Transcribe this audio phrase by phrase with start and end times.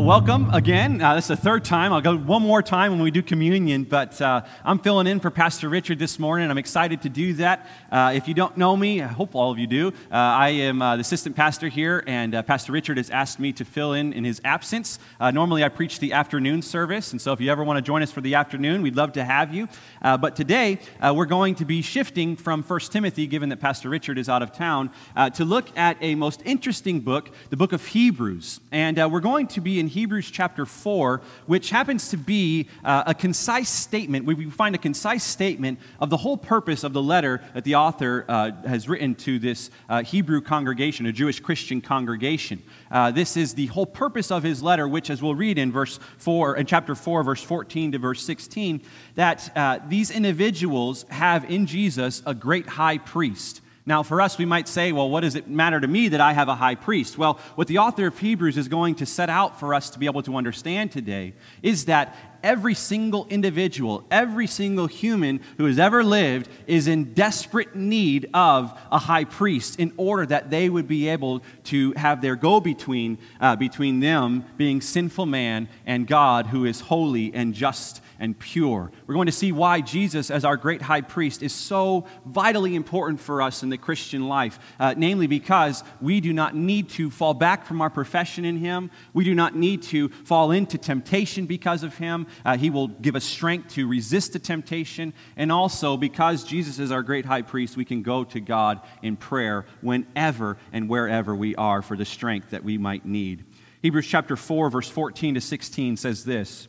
[0.00, 1.02] Welcome again.
[1.02, 1.92] Uh, this is the third time.
[1.92, 5.30] I'll go one more time when we do communion, but uh, I'm filling in for
[5.30, 6.50] Pastor Richard this morning.
[6.50, 7.66] I'm excited to do that.
[7.92, 9.88] Uh, if you don't know me, I hope all of you do.
[9.88, 13.52] Uh, I am uh, the assistant pastor here, and uh, Pastor Richard has asked me
[13.52, 14.98] to fill in in his absence.
[15.20, 18.10] normally, I preach the afternoon service, and so if you ever want to join us
[18.10, 19.68] for the afternoon, we'd love to have you.
[20.00, 24.30] but today, we're going to be shifting from 1 Timothy, given that Pastor Richard is
[24.30, 24.90] out of town,
[25.34, 28.60] to look at a most interesting book, the book of Hebrews.
[28.72, 33.14] And we're going to be in Hebrews chapter 4, which happens to be uh, a
[33.14, 34.24] concise statement.
[34.24, 38.24] We find a concise statement of the whole purpose of the letter that the author
[38.28, 42.62] uh, has written to this uh, Hebrew congregation, a Jewish Christian congregation.
[42.90, 45.98] Uh, this is the whole purpose of his letter, which, as we'll read in verse
[46.18, 48.80] 4, in chapter 4, verse 14 to verse 16,
[49.16, 54.44] that uh, these individuals have in Jesus a great high priest now, for us, we
[54.44, 57.18] might say, well, what does it matter to me that I have a high priest?
[57.18, 60.06] Well, what the author of Hebrews is going to set out for us to be
[60.06, 66.04] able to understand today is that every single individual, every single human who has ever
[66.04, 71.08] lived is in desperate need of a high priest in order that they would be
[71.08, 76.64] able to have their go between uh, between them being sinful man and God who
[76.64, 78.92] is holy and just and pure.
[79.06, 83.18] We're going to see why Jesus, as our great high priest, is so vitally important
[83.18, 84.58] for us in the Christian life.
[84.78, 88.90] Uh, namely, because we do not need to fall back from our profession in Him,
[89.14, 92.26] we do not need to fall into temptation because of Him.
[92.44, 95.14] Uh, he will give us strength to resist the temptation.
[95.36, 99.16] And also, because Jesus is our great high priest, we can go to God in
[99.16, 103.44] prayer whenever and wherever we are for the strength that we might need.
[103.82, 106.68] Hebrews chapter 4, verse 14 to 16 says this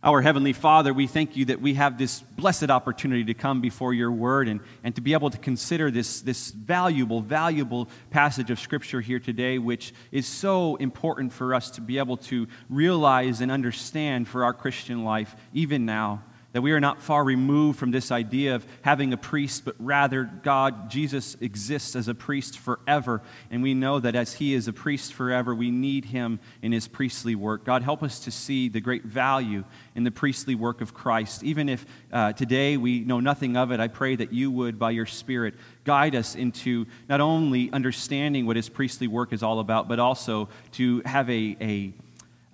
[0.00, 3.92] Our Heavenly Father, we thank you that we have this blessed opportunity to come before
[3.92, 8.60] your word and, and to be able to consider this, this valuable, valuable passage of
[8.60, 13.50] Scripture here today, which is so important for us to be able to realize and
[13.50, 16.22] understand for our Christian life, even now
[16.52, 20.24] that we are not far removed from this idea of having a priest, but rather
[20.24, 23.20] God, Jesus exists as a priest forever.
[23.50, 26.88] And we know that as he is a priest forever, we need him in his
[26.88, 27.64] priestly work.
[27.64, 29.62] God, help us to see the great value
[29.94, 31.44] in the priestly work of Christ.
[31.44, 34.92] Even if uh, today we know nothing of it, I pray that you would, by
[34.92, 35.54] your Spirit,
[35.84, 40.48] guide us into not only understanding what his priestly work is all about, but also
[40.72, 41.92] to have a, a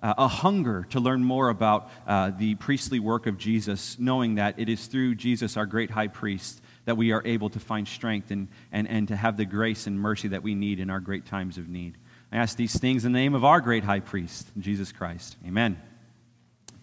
[0.05, 4.59] uh, a hunger to learn more about uh, the priestly work of Jesus, knowing that
[4.59, 8.29] it is through Jesus, our great high priest, that we are able to find strength
[8.29, 11.25] and, and, and to have the grace and mercy that we need in our great
[11.25, 11.97] times of need.
[12.31, 15.37] I ask these things in the name of our great high priest, Jesus Christ.
[15.43, 15.81] Amen.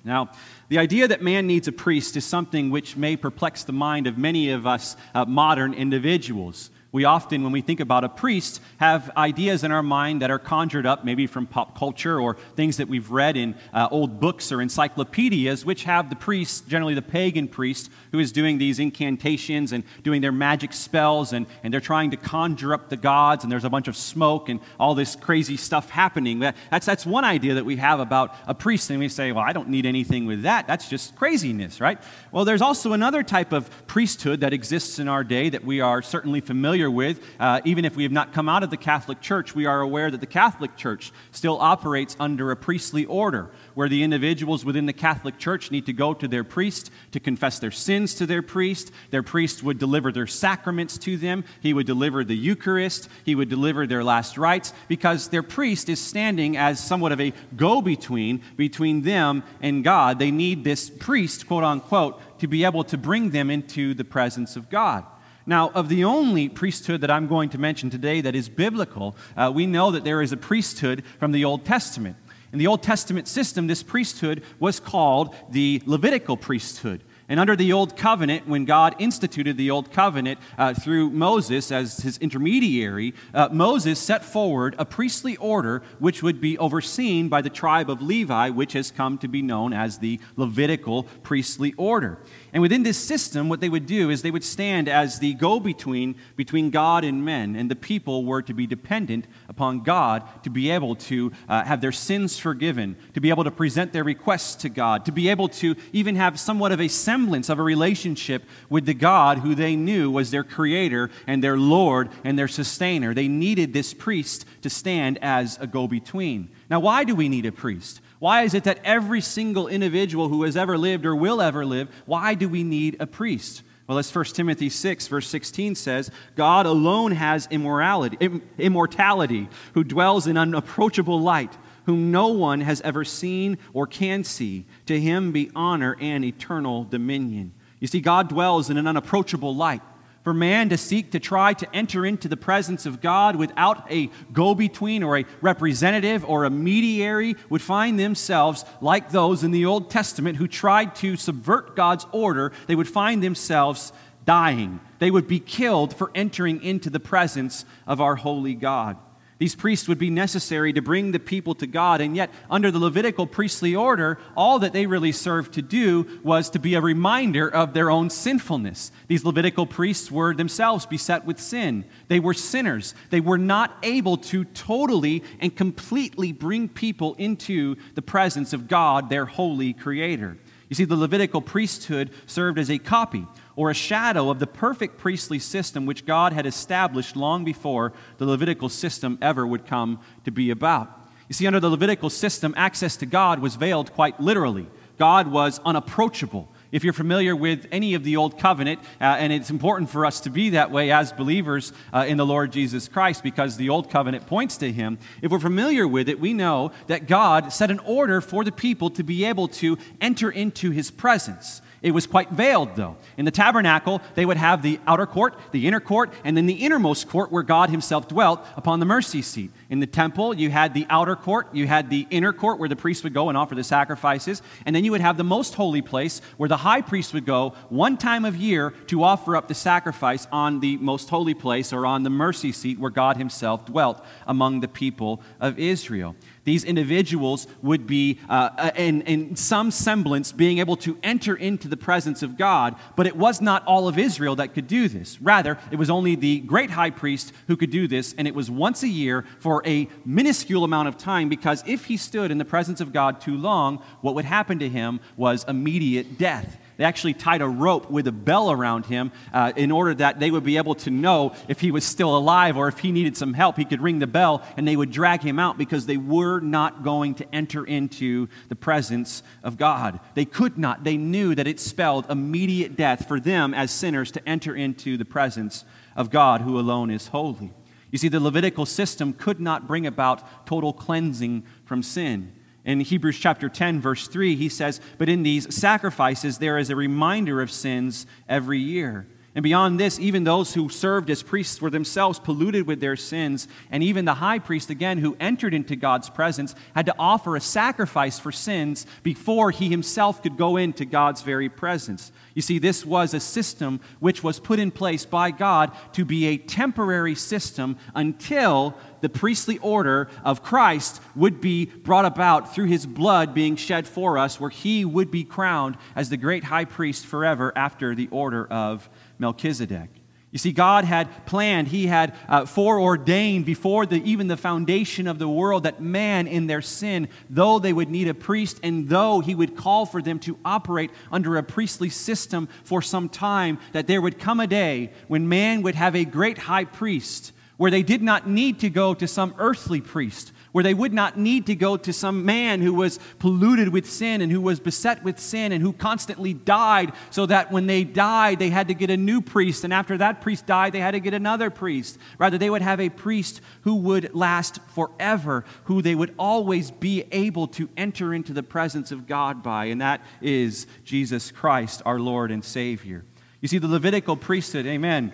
[0.02, 0.32] Now,
[0.68, 4.18] the idea that man needs a priest is something which may perplex the mind of
[4.18, 6.71] many of us uh, modern individuals.
[6.92, 10.38] We often, when we think about a priest, have ideas in our mind that are
[10.38, 14.52] conjured up maybe from pop culture or things that we've read in uh, old books
[14.52, 19.72] or encyclopedias, which have the priest, generally the pagan priest, who is doing these incantations
[19.72, 23.50] and doing their magic spells, and, and they're trying to conjure up the gods, and
[23.50, 26.40] there's a bunch of smoke and all this crazy stuff happening.
[26.40, 29.54] That's, that's one idea that we have about a priest, and we say, well, I
[29.54, 30.66] don't need anything with that.
[30.66, 31.98] That's just craziness, right?
[32.32, 36.02] Well, there's also another type of priesthood that exists in our day that we are
[36.02, 37.24] certainly familiar familiar with.
[37.38, 40.10] Uh, even if we have not come out of the Catholic Church, we are aware
[40.10, 44.92] that the Catholic Church still operates under a priestly order, where the individuals within the
[44.92, 48.90] Catholic Church need to go to their priest to confess their sins to their priest.
[49.10, 51.44] Their priest would deliver their sacraments to them.
[51.60, 53.08] He would deliver the Eucharist.
[53.24, 57.32] He would deliver their last rites because their priest is standing as somewhat of a
[57.56, 60.18] go between between them and God.
[60.18, 64.56] They need this priest, quote unquote, to be able to bring them into the presence
[64.56, 65.04] of God.
[65.46, 69.50] Now, of the only priesthood that I'm going to mention today that is biblical, uh,
[69.54, 72.16] we know that there is a priesthood from the Old Testament.
[72.52, 77.02] In the Old Testament system, this priesthood was called the Levitical priesthood.
[77.28, 81.96] And under the Old Covenant, when God instituted the Old Covenant uh, through Moses as
[81.96, 87.48] his intermediary, uh, Moses set forward a priestly order which would be overseen by the
[87.48, 92.18] tribe of Levi, which has come to be known as the Levitical priestly order.
[92.54, 95.58] And within this system, what they would do is they would stand as the go
[95.58, 100.50] between between God and men, and the people were to be dependent upon God to
[100.50, 104.56] be able to uh, have their sins forgiven, to be able to present their requests
[104.56, 108.44] to God, to be able to even have somewhat of a semblance of a relationship
[108.68, 113.14] with the God who they knew was their creator and their Lord and their sustainer.
[113.14, 116.50] They needed this priest to stand as a go between.
[116.68, 118.02] Now, why do we need a priest?
[118.22, 121.88] Why is it that every single individual who has ever lived or will ever live,
[122.06, 123.64] why do we need a priest?
[123.88, 130.28] Well, as 1 Timothy 6, verse 16 says, God alone has immorality, immortality, who dwells
[130.28, 131.52] in unapproachable light,
[131.86, 134.66] whom no one has ever seen or can see.
[134.86, 137.52] To him be honor and eternal dominion.
[137.80, 139.82] You see, God dwells in an unapproachable light
[140.22, 144.10] for man to seek to try to enter into the presence of God without a
[144.32, 149.66] go between or a representative or a mediary would find themselves like those in the
[149.66, 152.52] Old Testament who tried to subvert God's order.
[152.66, 153.92] They would find themselves
[154.24, 154.80] dying.
[155.00, 158.96] They would be killed for entering into the presence of our holy God.
[159.42, 162.78] These priests would be necessary to bring the people to God, and yet, under the
[162.78, 167.52] Levitical priestly order, all that they really served to do was to be a reminder
[167.52, 168.92] of their own sinfulness.
[169.08, 171.84] These Levitical priests were themselves beset with sin.
[172.06, 172.94] They were sinners.
[173.10, 179.10] They were not able to totally and completely bring people into the presence of God,
[179.10, 180.38] their holy Creator.
[180.68, 184.98] You see, the Levitical priesthood served as a copy or a shadow of the perfect
[184.98, 190.30] priestly system which God had established long before the Levitical system ever would come to
[190.30, 190.88] be about.
[191.28, 194.68] You see, under the Levitical system, access to God was veiled quite literally.
[194.98, 196.48] God was unapproachable.
[196.70, 200.20] If you're familiar with any of the Old Covenant, uh, and it's important for us
[200.20, 203.90] to be that way as believers uh, in the Lord Jesus Christ because the Old
[203.90, 207.78] Covenant points to Him, if we're familiar with it, we know that God set an
[207.80, 211.60] order for the people to be able to enter into His presence.
[211.82, 212.96] It was quite veiled, though.
[213.16, 216.54] In the tabernacle, they would have the outer court, the inner court, and then the
[216.54, 219.50] innermost court where God Himself dwelt upon the mercy seat.
[219.68, 222.76] In the temple, you had the outer court, you had the inner court where the
[222.76, 225.82] priest would go and offer the sacrifices, and then you would have the most holy
[225.82, 229.54] place where the high priest would go one time of year to offer up the
[229.54, 234.04] sacrifice on the most holy place or on the mercy seat where God Himself dwelt
[234.26, 236.14] among the people of Israel.
[236.44, 241.68] These individuals would be, uh, uh, in, in some semblance, being able to enter into
[241.68, 245.22] the presence of God, but it was not all of Israel that could do this.
[245.22, 248.50] Rather, it was only the great high priest who could do this, and it was
[248.50, 252.44] once a year for a minuscule amount of time, because if he stood in the
[252.44, 256.58] presence of God too long, what would happen to him was immediate death.
[256.82, 260.32] They actually tied a rope with a bell around him uh, in order that they
[260.32, 263.34] would be able to know if he was still alive or if he needed some
[263.34, 263.56] help.
[263.56, 266.82] He could ring the bell and they would drag him out because they were not
[266.82, 270.00] going to enter into the presence of God.
[270.14, 270.82] They could not.
[270.82, 275.04] They knew that it spelled immediate death for them as sinners to enter into the
[275.04, 275.64] presence
[275.94, 277.52] of God who alone is holy.
[277.92, 282.32] You see, the Levitical system could not bring about total cleansing from sin.
[282.64, 286.76] In Hebrews chapter 10, verse 3, he says, But in these sacrifices there is a
[286.76, 289.06] reminder of sins every year.
[289.34, 293.48] And beyond this, even those who served as priests were themselves polluted with their sins.
[293.70, 297.40] And even the high priest, again, who entered into God's presence, had to offer a
[297.40, 302.12] sacrifice for sins before he himself could go into God's very presence.
[302.34, 306.26] You see, this was a system which was put in place by God to be
[306.26, 312.86] a temporary system until the priestly order of Christ would be brought about through his
[312.86, 317.04] blood being shed for us, where he would be crowned as the great high priest
[317.04, 318.88] forever after the order of
[319.18, 319.90] Melchizedek.
[320.32, 325.18] You see, God had planned, He had uh, foreordained before the, even the foundation of
[325.18, 329.20] the world that man in their sin, though they would need a priest and though
[329.20, 333.86] He would call for them to operate under a priestly system for some time, that
[333.86, 337.84] there would come a day when man would have a great high priest where they
[337.84, 341.54] did not need to go to some earthly priest where they would not need to
[341.54, 345.52] go to some man who was polluted with sin and who was beset with sin
[345.52, 349.20] and who constantly died, so that when they died, they had to get a new
[349.20, 349.62] priest.
[349.62, 351.98] And after that priest died, they had to get another priest.
[352.18, 357.04] Rather, they would have a priest who would last forever, who they would always be
[357.12, 362.00] able to enter into the presence of God by, and that is Jesus Christ, our
[362.00, 363.04] Lord and Savior.
[363.40, 365.12] You see, the Levitical priesthood, amen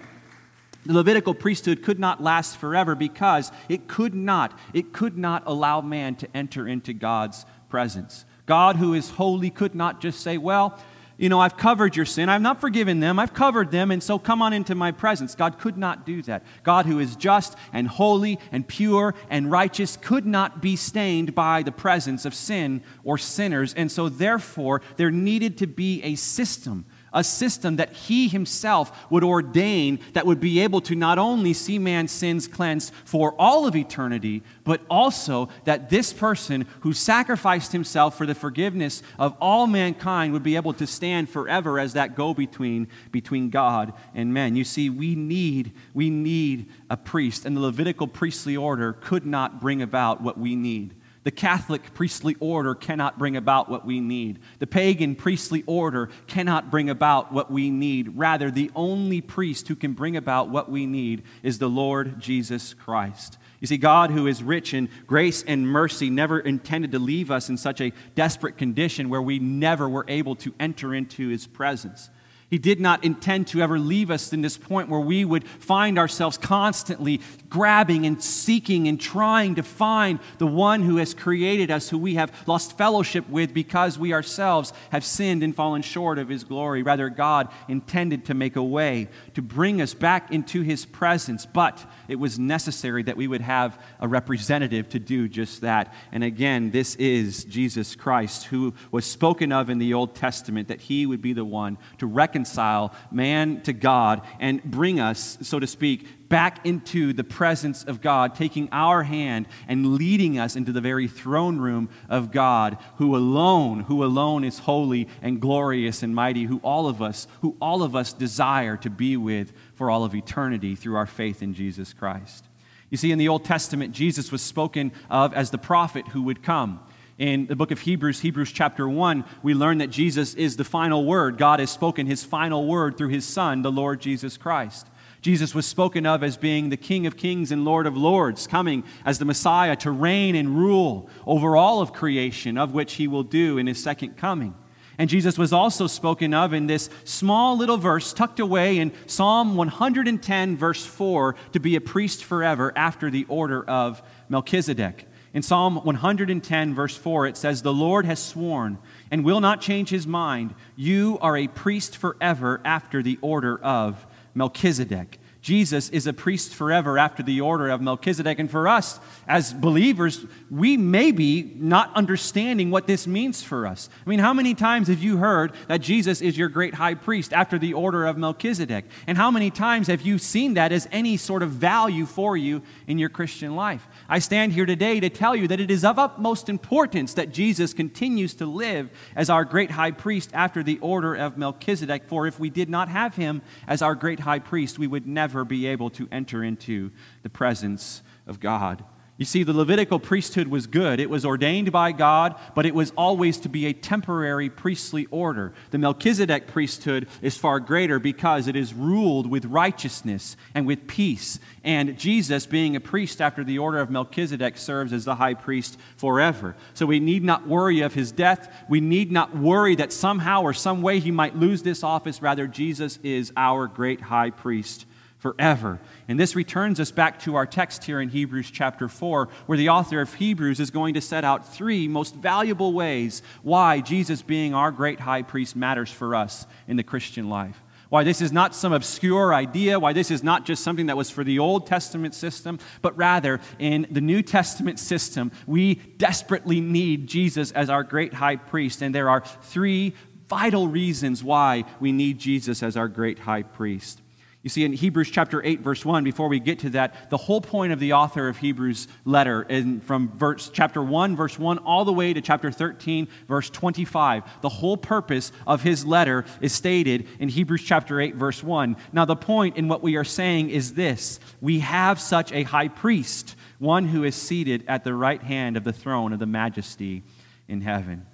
[0.87, 5.81] the Levitical priesthood could not last forever because it could not, it could not allow
[5.81, 8.25] man to enter into God's presence.
[8.47, 10.79] God, who is holy, could not just say, Well,
[11.19, 12.29] you know, I've covered your sin.
[12.29, 13.19] I've not forgiven them.
[13.19, 13.91] I've covered them.
[13.91, 15.35] And so come on into my presence.
[15.35, 16.45] God could not do that.
[16.63, 21.65] God, who is just and holy and pure and righteous, could not be stained by
[21.65, 23.75] the presence of sin or sinners.
[23.75, 26.87] And so, therefore, there needed to be a system
[27.19, 31.77] a system that he himself would ordain that would be able to not only see
[31.77, 38.17] man's sins cleansed for all of eternity, but also that this person who sacrificed himself
[38.17, 42.33] for the forgiveness of all mankind would be able to stand forever as that go
[42.33, 44.55] between between God and men.
[44.55, 49.61] You see, we need we need a priest, and the Levitical priestly order could not
[49.61, 50.95] bring about what we need.
[51.25, 54.39] The Catholic priestly order cannot bring about what we need.
[54.61, 58.17] The pagan priestly order cannot bring about what we need.
[58.17, 62.73] Rather, the only priest who can bring about what we need is the Lord Jesus
[62.73, 63.39] Christ.
[63.61, 67.49] You see, God, who is rich in grace and mercy, never intended to leave us
[67.49, 72.11] in such a desperate condition where we never were able to enter into his presence.
[72.51, 75.99] He did not intend to ever leave us in this point where we would find
[75.99, 81.91] ourselves constantly grabbing and seeking and trying to find the one who has created us,
[81.91, 86.31] who we have lost fellowship with because we ourselves have sinned and fallen short of
[86.31, 86.83] his glory.
[86.83, 91.85] Rather, God intended to make a way to bring us back into his presence, but
[92.09, 95.93] it was necessary that we would have a representative to do just that.
[96.13, 100.81] And again, this is Jesus Christ, who was spoken of in the Old Testament, that
[100.81, 105.59] he would be the one to reconcile reconcile man to God and bring us, so
[105.59, 110.71] to speak, back into the presence of God, taking our hand and leading us into
[110.71, 116.15] the very throne room of God, who alone, who alone is holy and glorious and
[116.15, 120.05] mighty, who all of us, who all of us desire to be with for all
[120.05, 122.45] of eternity through our faith in Jesus Christ.
[122.89, 126.43] You see, in the Old Testament, Jesus was spoken of as the prophet who would
[126.43, 126.81] come.
[127.19, 131.05] In the book of Hebrews, Hebrews chapter 1, we learn that Jesus is the final
[131.05, 131.37] word.
[131.37, 134.87] God has spoken his final word through his Son, the Lord Jesus Christ.
[135.21, 138.85] Jesus was spoken of as being the King of kings and Lord of lords, coming
[139.05, 143.25] as the Messiah to reign and rule over all of creation, of which he will
[143.25, 144.55] do in his second coming.
[144.97, 149.57] And Jesus was also spoken of in this small little verse tucked away in Psalm
[149.57, 155.09] 110, verse 4, to be a priest forever after the order of Melchizedek.
[155.35, 158.79] In Psalm 110, verse 4, it says, The Lord has sworn
[159.11, 160.55] and will not change his mind.
[160.75, 165.21] You are a priest forever after the order of Melchizedek.
[165.49, 168.39] Jesus is a priest forever after the order of Melchizedek.
[168.39, 173.89] And for us as believers, we may be not understanding what this means for us.
[174.05, 177.33] I mean, how many times have you heard that Jesus is your great high priest
[177.33, 178.85] after the order of Melchizedek?
[179.07, 182.61] And how many times have you seen that as any sort of value for you
[182.87, 183.89] in your Christian life?
[184.07, 187.73] I stand here today to tell you that it is of utmost importance that Jesus
[187.73, 192.03] continues to live as our great high priest after the order of Melchizedek.
[192.07, 195.38] For if we did not have him as our great high priest, we would never
[195.45, 196.91] be able to enter into
[197.23, 198.85] the presence of God.
[199.19, 201.01] You see, the Levitical priesthood was good.
[201.01, 205.53] It was ordained by God, but it was always to be a temporary priestly order.
[205.73, 211.41] The Melchizedek priesthood is far greater because it is ruled with righteousness and with peace.
[211.65, 215.81] And Jesus, being a priest after the order of Melchizedek, serves as the high priest
[215.97, 216.55] forever.
[216.75, 218.49] So we need not worry of his death.
[218.69, 222.23] We need not worry that somehow or some way he might lose this office.
[222.23, 224.87] Rather, Jesus is our great high priest
[225.19, 225.81] forever.
[226.07, 229.69] And this returns us back to our text here in Hebrews chapter 4, where the
[229.69, 234.55] author of Hebrews is going to set out three most valuable ways why Jesus being
[234.55, 237.61] our great high priest matters for us in the Christian life.
[237.89, 241.11] Why this is not some obscure idea, why this is not just something that was
[241.11, 247.07] for the Old Testament system, but rather in the New Testament system, we desperately need
[247.07, 248.83] Jesus as our great high priest.
[248.83, 249.95] And there are three
[250.29, 254.03] vital reasons why we need Jesus as our great high priest.
[254.43, 257.41] You see, in Hebrews chapter 8, verse 1, before we get to that, the whole
[257.41, 261.85] point of the author of Hebrews' letter, in, from verse, chapter 1, verse 1, all
[261.85, 267.09] the way to chapter 13, verse 25, the whole purpose of his letter is stated
[267.19, 268.77] in Hebrews chapter 8, verse 1.
[268.93, 272.69] Now, the point in what we are saying is this we have such a high
[272.69, 277.03] priest, one who is seated at the right hand of the throne of the majesty
[277.49, 278.07] in heaven.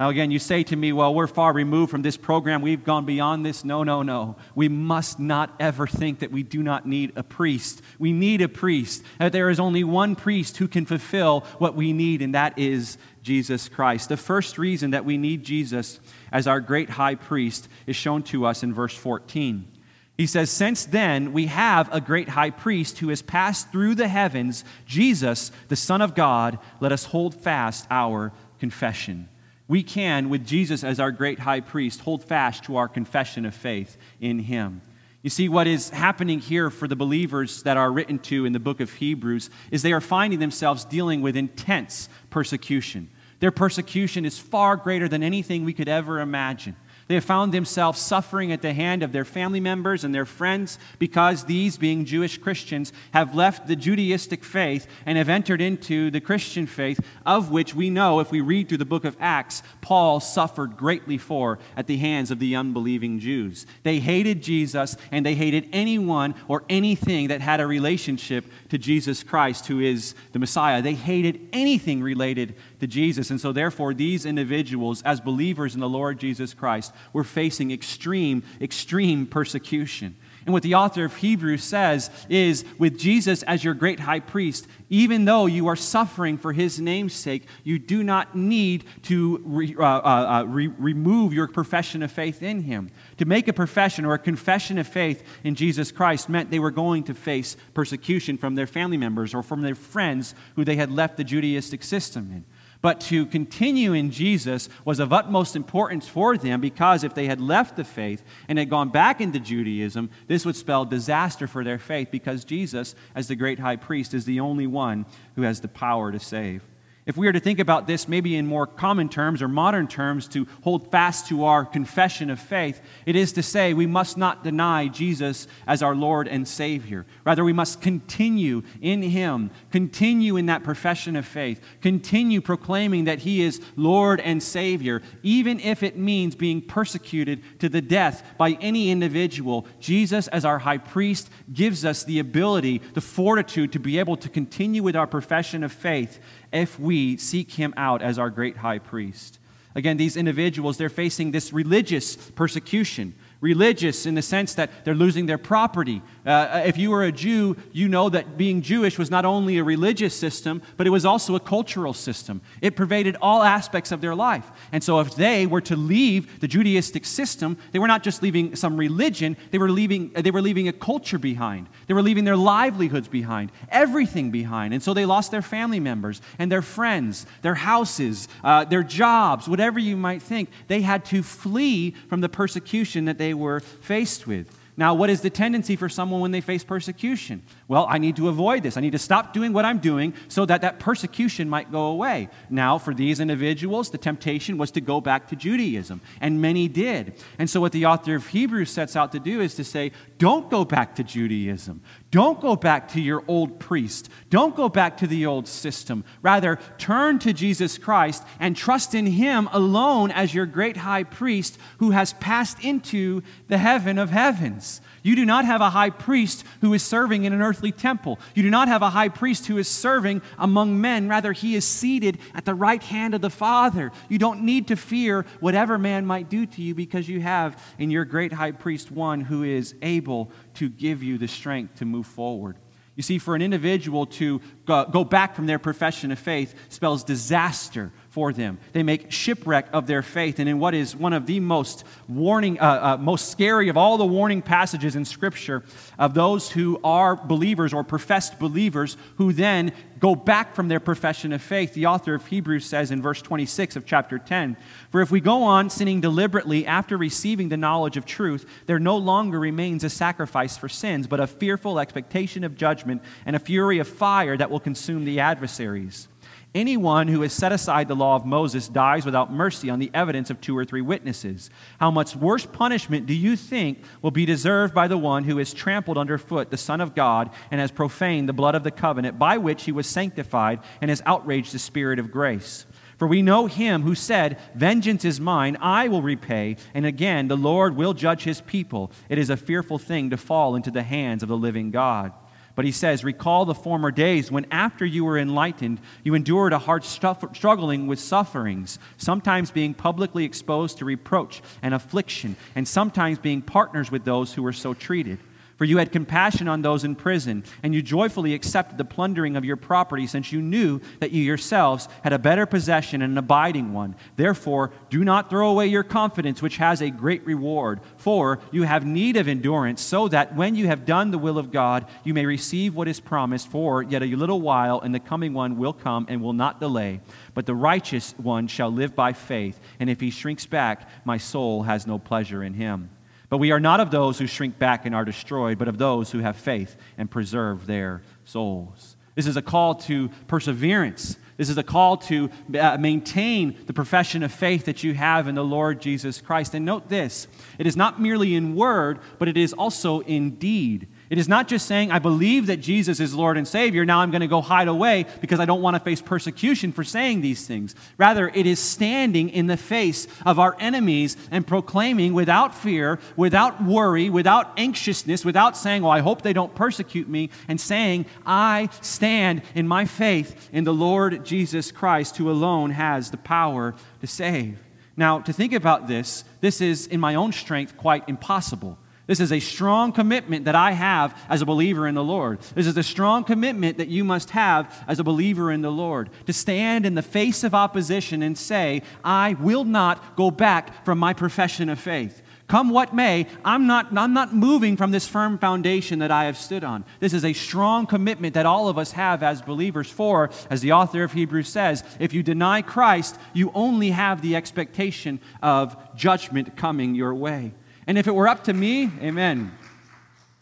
[0.00, 2.62] Now, again, you say to me, well, we're far removed from this program.
[2.62, 3.66] We've gone beyond this.
[3.66, 4.36] No, no, no.
[4.54, 7.82] We must not ever think that we do not need a priest.
[7.98, 9.04] We need a priest.
[9.18, 12.96] That there is only one priest who can fulfill what we need, and that is
[13.22, 14.08] Jesus Christ.
[14.08, 16.00] The first reason that we need Jesus
[16.32, 19.70] as our great high priest is shown to us in verse 14.
[20.16, 24.08] He says, Since then we have a great high priest who has passed through the
[24.08, 29.28] heavens, Jesus, the Son of God, let us hold fast our confession.
[29.70, 33.54] We can, with Jesus as our great high priest, hold fast to our confession of
[33.54, 34.82] faith in him.
[35.22, 38.58] You see, what is happening here for the believers that are written to in the
[38.58, 43.10] book of Hebrews is they are finding themselves dealing with intense persecution.
[43.38, 46.74] Their persecution is far greater than anything we could ever imagine.
[47.10, 50.78] They have found themselves suffering at the hand of their family members and their friends
[51.00, 56.20] because these, being Jewish Christians, have left the Judaistic faith and have entered into the
[56.20, 60.20] Christian faith, of which we know, if we read through the book of Acts, Paul
[60.20, 63.66] suffered greatly for at the hands of the unbelieving Jews.
[63.82, 69.24] They hated Jesus and they hated anyone or anything that had a relationship to Jesus
[69.24, 70.80] Christ, who is the Messiah.
[70.80, 73.32] They hated anything related to Jesus.
[73.32, 78.42] And so, therefore, these individuals, as believers in the Lord Jesus Christ, were facing extreme,
[78.60, 80.16] extreme persecution.
[80.46, 84.66] And what the author of Hebrews says is with Jesus as your great high priest,
[84.88, 89.76] even though you are suffering for his name's sake, you do not need to re,
[89.78, 92.90] uh, uh, uh, re- remove your profession of faith in him.
[93.18, 96.70] To make a profession or a confession of faith in Jesus Christ meant they were
[96.70, 100.90] going to face persecution from their family members or from their friends who they had
[100.90, 102.44] left the Judaistic system in.
[102.82, 107.40] But to continue in Jesus was of utmost importance for them because if they had
[107.40, 111.78] left the faith and had gone back into Judaism, this would spell disaster for their
[111.78, 115.04] faith because Jesus, as the great high priest, is the only one
[115.36, 116.62] who has the power to save.
[117.10, 120.28] If we are to think about this maybe in more common terms or modern terms
[120.28, 124.44] to hold fast to our confession of faith, it is to say we must not
[124.44, 127.04] deny Jesus as our Lord and Savior.
[127.24, 133.18] Rather, we must continue in Him, continue in that profession of faith, continue proclaiming that
[133.18, 138.52] He is Lord and Savior, even if it means being persecuted to the death by
[138.60, 139.66] any individual.
[139.80, 144.28] Jesus, as our high priest, gives us the ability, the fortitude to be able to
[144.28, 146.20] continue with our profession of faith
[146.52, 149.38] if we seek him out as our great high priest.
[149.74, 155.26] Again, these individuals, they're facing this religious persecution religious in the sense that they're losing
[155.26, 156.02] their property.
[156.26, 159.64] Uh, if you were a Jew, you know that being Jewish was not only a
[159.64, 162.42] religious system, but it was also a cultural system.
[162.60, 164.50] It pervaded all aspects of their life.
[164.72, 168.56] And so, if they were to leave the Judaistic system, they were not just leaving
[168.56, 171.68] some religion, they were leaving, they were leaving a culture behind.
[171.86, 174.74] They were leaving their livelihoods behind, everything behind.
[174.74, 179.48] And so, they lost their family members and their friends, their houses, uh, their jobs,
[179.48, 180.50] whatever you might think.
[180.68, 184.59] They had to flee from the persecution that they they were faced with.
[184.76, 187.42] Now, what is the tendency for someone when they face persecution?
[187.68, 188.76] Well, I need to avoid this.
[188.76, 192.28] I need to stop doing what I'm doing so that that persecution might go away.
[192.48, 197.14] Now, for these individuals, the temptation was to go back to Judaism, and many did.
[197.38, 200.50] And so, what the author of Hebrews sets out to do is to say, don't
[200.50, 201.82] go back to Judaism.
[202.10, 204.10] Don't go back to your old priest.
[204.28, 206.04] Don't go back to the old system.
[206.22, 211.58] Rather, turn to Jesus Christ and trust in Him alone as your great high priest
[211.78, 214.69] who has passed into the heaven of heavens.
[215.02, 218.18] You do not have a high priest who is serving in an earthly temple.
[218.34, 221.08] You do not have a high priest who is serving among men.
[221.08, 223.92] Rather, he is seated at the right hand of the Father.
[224.08, 227.90] You don't need to fear whatever man might do to you because you have in
[227.90, 232.06] your great high priest one who is able to give you the strength to move
[232.06, 232.56] forward.
[232.96, 237.92] You see, for an individual to go back from their profession of faith spells disaster
[238.10, 238.58] for them.
[238.72, 240.40] They make shipwreck of their faith.
[240.40, 243.98] And in what is one of the most warning, uh, uh, most scary of all
[243.98, 245.62] the warning passages in Scripture
[245.98, 251.32] of those who are believers or professed believers who then go back from their profession
[251.32, 254.56] of faith, the author of Hebrews says in verse 26 of chapter 10
[254.90, 258.96] For if we go on sinning deliberately after receiving the knowledge of truth, there no
[258.96, 263.78] longer remains a sacrifice for sins, but a fearful expectation of judgment and a fury
[263.78, 266.08] of fire that will consume the adversaries.
[266.52, 270.30] Anyone who has set aside the law of Moses dies without mercy on the evidence
[270.30, 271.48] of two or three witnesses.
[271.78, 275.54] How much worse punishment do you think will be deserved by the one who has
[275.54, 279.38] trampled underfoot the Son of God and has profaned the blood of the covenant by
[279.38, 282.66] which he was sanctified and has outraged the Spirit of grace?
[282.98, 286.56] For we know him who said, Vengeance is mine, I will repay.
[286.74, 288.90] And again, the Lord will judge his people.
[289.08, 292.12] It is a fearful thing to fall into the hands of the living God.
[292.60, 296.58] But he says, Recall the former days when, after you were enlightened, you endured a
[296.58, 303.40] hard struggling with sufferings, sometimes being publicly exposed to reproach and affliction, and sometimes being
[303.40, 305.18] partners with those who were so treated.
[305.60, 309.44] For you had compassion on those in prison, and you joyfully accepted the plundering of
[309.44, 313.74] your property, since you knew that you yourselves had a better possession and an abiding
[313.74, 313.94] one.
[314.16, 317.80] Therefore, do not throw away your confidence, which has a great reward.
[317.98, 321.52] For you have need of endurance, so that when you have done the will of
[321.52, 323.48] God, you may receive what is promised.
[323.48, 327.02] For yet a little while, and the coming one will come and will not delay.
[327.34, 331.64] But the righteous one shall live by faith, and if he shrinks back, my soul
[331.64, 332.88] has no pleasure in him.
[333.30, 336.10] But we are not of those who shrink back and are destroyed, but of those
[336.10, 338.96] who have faith and preserve their souls.
[339.14, 341.16] This is a call to perseverance.
[341.36, 345.36] This is a call to uh, maintain the profession of faith that you have in
[345.36, 346.54] the Lord Jesus Christ.
[346.54, 350.88] And note this it is not merely in word, but it is also in deed.
[351.10, 354.12] It is not just saying, I believe that Jesus is Lord and Savior, now I'm
[354.12, 357.48] going to go hide away because I don't want to face persecution for saying these
[357.48, 357.74] things.
[357.98, 363.60] Rather, it is standing in the face of our enemies and proclaiming without fear, without
[363.60, 368.68] worry, without anxiousness, without saying, Well, I hope they don't persecute me, and saying, I
[368.80, 374.06] stand in my faith in the Lord Jesus Christ, who alone has the power to
[374.06, 374.60] save.
[374.96, 378.78] Now, to think about this, this is in my own strength quite impossible.
[379.10, 382.38] This is a strong commitment that I have as a believer in the Lord.
[382.54, 386.10] This is a strong commitment that you must have as a believer in the Lord.
[386.26, 391.00] To stand in the face of opposition and say, I will not go back from
[391.00, 392.22] my profession of faith.
[392.46, 396.36] Come what may, I'm not, I'm not moving from this firm foundation that I have
[396.36, 396.84] stood on.
[397.00, 399.90] This is a strong commitment that all of us have as believers.
[399.90, 404.36] For, as the author of Hebrews says, if you deny Christ, you only have the
[404.36, 407.54] expectation of judgment coming your way.
[407.86, 409.52] And if it were up to me, amen.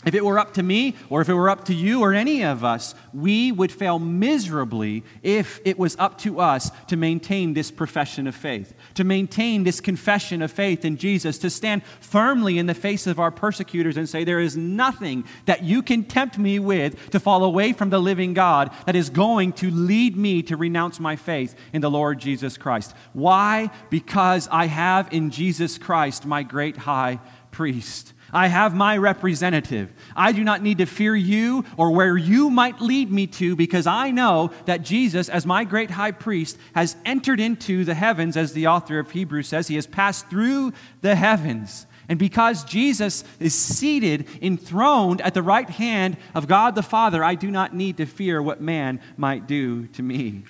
[0.07, 2.45] If it were up to me, or if it were up to you or any
[2.45, 7.73] of us, we would fail miserably if it was up to us to maintain this
[7.73, 12.67] profession of faith, to maintain this confession of faith in Jesus, to stand firmly in
[12.67, 16.61] the face of our persecutors and say, There is nothing that you can tempt me
[16.61, 20.57] with to fall away from the living God that is going to lead me to
[20.57, 22.95] renounce my faith in the Lord Jesus Christ.
[23.15, 23.69] Why?
[23.91, 27.19] Because I have in Jesus Christ my great high
[27.51, 28.13] priest.
[28.33, 29.93] I have my representative.
[30.15, 33.87] I do not need to fear you or where you might lead me to because
[33.87, 38.53] I know that Jesus, as my great high priest, has entered into the heavens, as
[38.53, 39.69] the author of Hebrews says.
[39.69, 41.87] He has passed through the heavens.
[42.09, 47.35] And because Jesus is seated, enthroned at the right hand of God the Father, I
[47.35, 50.45] do not need to fear what man might do to me.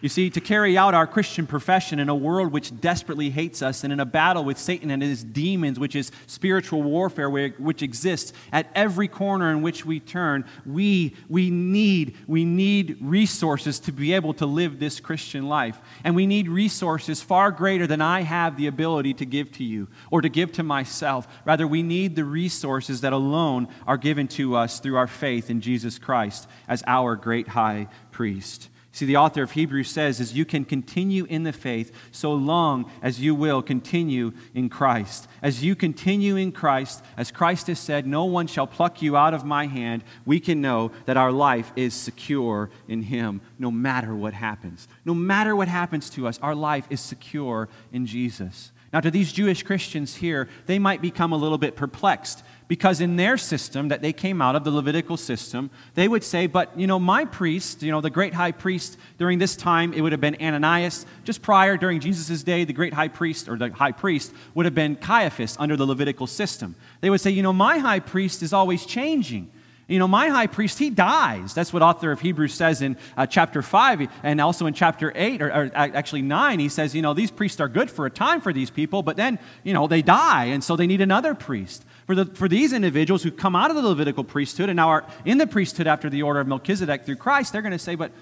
[0.00, 3.82] You see, to carry out our Christian profession in a world which desperately hates us
[3.82, 8.32] and in a battle with Satan and his demons, which is spiritual warfare which exists
[8.52, 14.12] at every corner in which we turn, we, we, need, we need resources to be
[14.12, 15.80] able to live this Christian life.
[16.04, 19.88] And we need resources far greater than I have the ability to give to you
[20.12, 21.26] or to give to myself.
[21.44, 25.60] Rather, we need the resources that alone are given to us through our faith in
[25.60, 28.68] Jesus Christ as our great high priest.
[28.98, 32.90] See, the author of Hebrews says, is you can continue in the faith so long
[33.00, 35.28] as you will continue in Christ.
[35.40, 39.34] As you continue in Christ, as Christ has said, no one shall pluck you out
[39.34, 44.16] of my hand, we can know that our life is secure in Him no matter
[44.16, 44.88] what happens.
[45.04, 48.72] No matter what happens to us, our life is secure in Jesus.
[48.92, 53.16] Now, to these Jewish Christians here, they might become a little bit perplexed because in
[53.16, 56.86] their system that they came out of, the Levitical system, they would say, but, you
[56.86, 60.20] know, my priest, you know, the great high priest during this time, it would have
[60.20, 61.06] been Ananias.
[61.24, 64.74] Just prior, during Jesus' day, the great high priest, or the high priest, would have
[64.74, 66.74] been Caiaphas under the Levitical system.
[67.00, 69.50] They would say, you know, my high priest is always changing.
[69.88, 71.54] You know, my high priest, he dies.
[71.54, 75.40] That's what author of Hebrews says in uh, chapter 5 and also in chapter 8,
[75.40, 76.58] or, or, actually 9.
[76.58, 79.16] He says, you know, these priests are good for a time for these people, but
[79.16, 81.86] then, you know, they die, and so they need another priest.
[82.08, 85.06] For, the, for these individuals who come out of the Levitical priesthood and now are
[85.26, 88.12] in the priesthood after the order of Melchizedek through Christ, they're going to say, but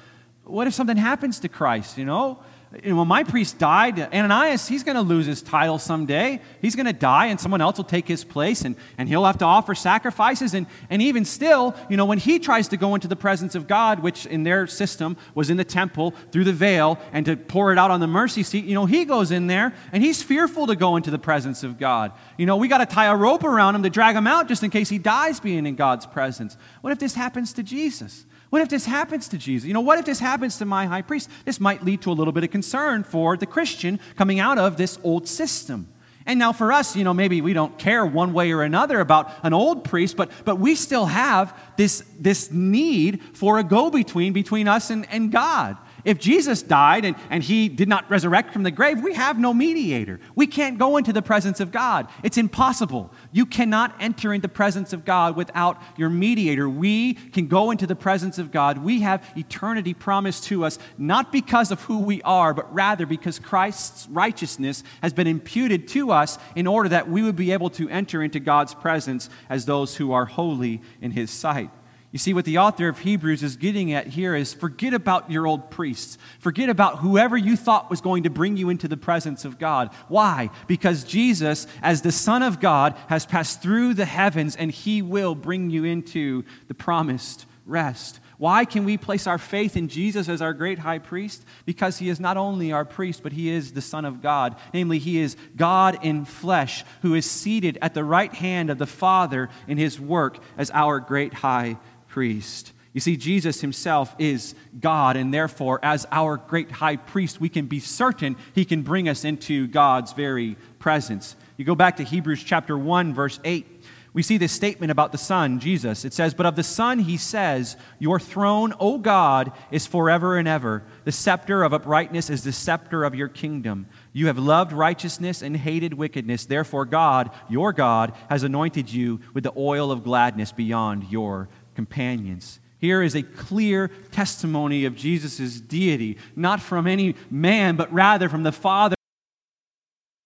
[0.43, 2.41] what if something happens to Christ, you know?
[2.85, 6.41] When my priest died, Ananias, he's going to lose his title someday.
[6.61, 9.39] He's going to die, and someone else will take his place, and, and he'll have
[9.39, 10.53] to offer sacrifices.
[10.55, 13.67] And, and even still, you know, when he tries to go into the presence of
[13.67, 17.73] God, which in their system was in the temple through the veil, and to pour
[17.73, 20.67] it out on the mercy seat, you know, he goes in there, and he's fearful
[20.67, 22.13] to go into the presence of God.
[22.37, 24.63] You know, we got to tie a rope around him to drag him out just
[24.63, 26.57] in case he dies being in God's presence.
[26.81, 28.27] What if this happens to Jesus?
[28.51, 29.67] What if this happens to Jesus?
[29.67, 31.29] You know, what if this happens to my high priest?
[31.45, 34.77] This might lead to a little bit of concern for the Christian coming out of
[34.77, 35.89] this old system.
[36.27, 39.33] And now for us, you know, maybe we don't care one way or another about
[39.45, 44.33] an old priest, but, but we still have this, this need for a go between
[44.33, 45.77] between us and, and God.
[46.07, 49.53] If Jesus died and, and he did not resurrect from the grave, we have no
[49.53, 50.21] mediator.
[50.37, 52.07] We can't go into the presence of God.
[52.23, 53.13] It's impossible.
[53.33, 56.69] You cannot enter into the presence of God without your mediator.
[56.69, 58.79] We can go into the presence of God.
[58.79, 63.41] We have eternity promised to us, not because of who we are, but rather because
[63.41, 67.89] Christ's righteousness has been imputed to us in order that we would be able to
[67.89, 71.71] enter into God's presence as those who are holy in his sight.
[72.17, 75.47] You see, what the author of Hebrews is getting at here is forget about your
[75.47, 76.17] old priests.
[76.39, 79.91] Forget about whoever you thought was going to bring you into the presence of God.
[80.09, 80.49] Why?
[80.67, 85.35] Because Jesus, as the Son of God, has passed through the heavens and he will
[85.35, 88.19] bring you into the promised rest.
[88.39, 91.45] Why can we place our faith in Jesus as our great high priest?
[91.67, 94.57] Because he is not only our priest, but he is the Son of God.
[94.73, 98.87] Namely, he is God in flesh, who is seated at the right hand of the
[98.87, 101.77] Father in his work as our great high
[102.17, 102.73] priest.
[102.95, 107.67] You see, Jesus himself is God, and therefore, as our great high priest, we can
[107.67, 111.37] be certain he can bring us into God's very presence.
[111.59, 113.67] You go back to Hebrews chapter 1, verse 8.
[114.15, 116.07] We see this statement about the Son, Jesus.
[116.07, 120.49] It says, But of the Son, he says, Your throne, O God, is forever and
[120.49, 120.85] ever.
[121.05, 123.89] The scepter of uprightness is the scepter of your kingdom.
[124.15, 126.47] You have loved righteousness and hated wickedness.
[126.47, 132.59] Therefore, God, your God, has anointed you with the oil of gladness beyond your companions.
[132.79, 138.43] Here is a clear testimony of Jesus' deity, not from any man, but rather from
[138.43, 138.97] the Father.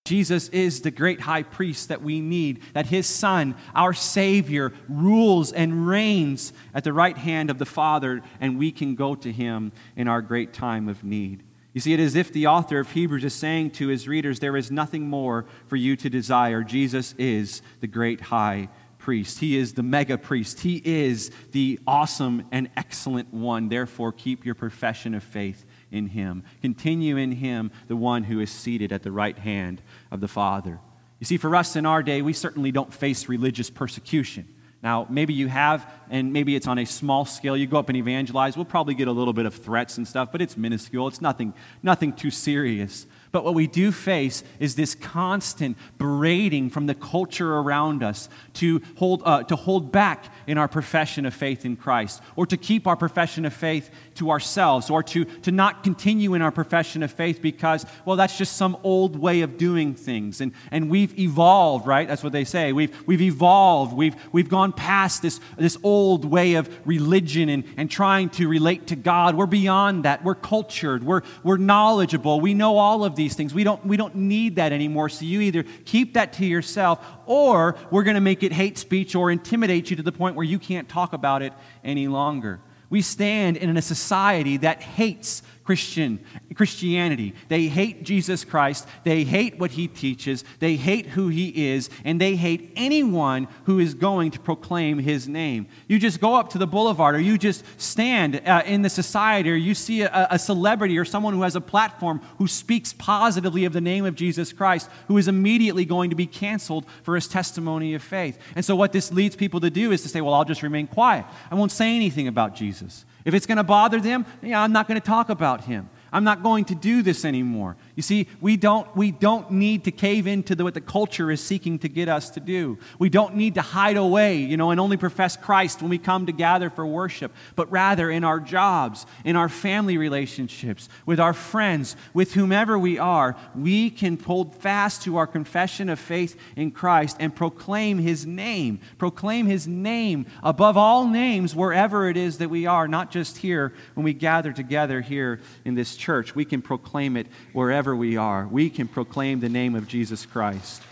[0.07, 5.53] Jesus is the great high priest that we need, that his Son, our Savior, rules
[5.53, 9.71] and reigns at the right hand of the Father, and we can go to him
[9.95, 11.45] in our great time of need.
[11.73, 14.41] You see, it is as if the author of Hebrews is saying to his readers,
[14.41, 16.65] There is nothing more for you to desire.
[16.65, 18.69] Jesus is the great high
[19.01, 19.41] priest.
[19.41, 20.61] He is the mega priest.
[20.61, 23.69] He is the awesome and excellent one.
[23.69, 26.45] Therefore, keep your profession of faith in him.
[26.63, 30.79] Continue in him, the one who is seated at the right hand of the Father.
[31.19, 34.47] You see, for us in our day, we certainly don't face religious persecution.
[34.83, 37.55] Now, maybe you have, and maybe it's on a small scale.
[37.55, 38.57] You go up and evangelize.
[38.57, 41.07] We'll probably get a little bit of threats and stuff, but it's minuscule.
[41.09, 43.07] It's nothing, nothing too serious.
[43.33, 48.83] But what we do face is this constant berating from the culture around us to
[48.97, 52.89] hold, uh, to hold back in our profession of faith in Christ, or to keep
[52.89, 57.13] our profession of faith to ourselves, or to, to not continue in our profession of
[57.13, 60.41] faith because, well, that's just some old way of doing things.
[60.41, 62.09] And, and we've evolved, right?
[62.09, 62.73] That's what they say.
[62.73, 63.93] We've, we've evolved.
[63.93, 68.89] We've, we've gone past this, this old way of religion and, and trying to relate
[68.89, 69.37] to God.
[69.37, 70.25] We're beyond that.
[70.25, 71.05] We're cultured.
[71.05, 72.41] We're, we're knowledgeable.
[72.41, 73.55] We know all of these things.
[73.55, 75.09] We don't, we don't need that anymore.
[75.09, 79.15] So you either keep that to yourself or we're going to make it hate speech
[79.15, 81.53] or intimidate you to the point where you can't talk about it
[81.85, 82.61] any longer.
[82.89, 86.19] We stand in a society that hates Christian,
[86.57, 87.33] Christianity.
[87.47, 88.89] They hate Jesus Christ.
[89.05, 90.43] They hate what he teaches.
[90.59, 91.91] They hate who he is.
[92.05, 95.69] And they hate anyone who is going to proclaim his name.
[95.87, 99.49] You just go up to the boulevard or you just stand uh, in the society
[99.49, 103.65] or you see a, a celebrity or someone who has a platform who speaks positively
[103.65, 107.29] of the name of Jesus Christ, who is immediately going to be canceled for his
[107.29, 108.41] testimony of faith.
[108.57, 110.89] And so, what this leads people to do is to say, Well, I'll just remain
[110.89, 111.27] quiet.
[111.49, 113.05] I won't say anything about Jesus.
[113.25, 115.91] If it's going to bother them, yeah, I'm not going to talk about him.
[116.13, 117.77] I'm not going to do this anymore.
[117.97, 121.43] You see, we don't, we don't need to cave into the, what the culture is
[121.43, 122.79] seeking to get us to do.
[122.99, 126.27] We don't need to hide away, you know, and only profess Christ when we come
[126.27, 131.33] to gather for worship, but rather in our jobs, in our family relationships, with our
[131.33, 136.71] friends, with whomever we are, we can hold fast to our confession of faith in
[136.71, 138.81] Christ and proclaim His name.
[138.99, 143.73] Proclaim His name above all names wherever it is that we are, not just here
[143.95, 146.35] when we gather together here in this church.
[146.35, 148.47] We can proclaim it wherever we are.
[148.47, 150.83] We can proclaim the name of Jesus Christ.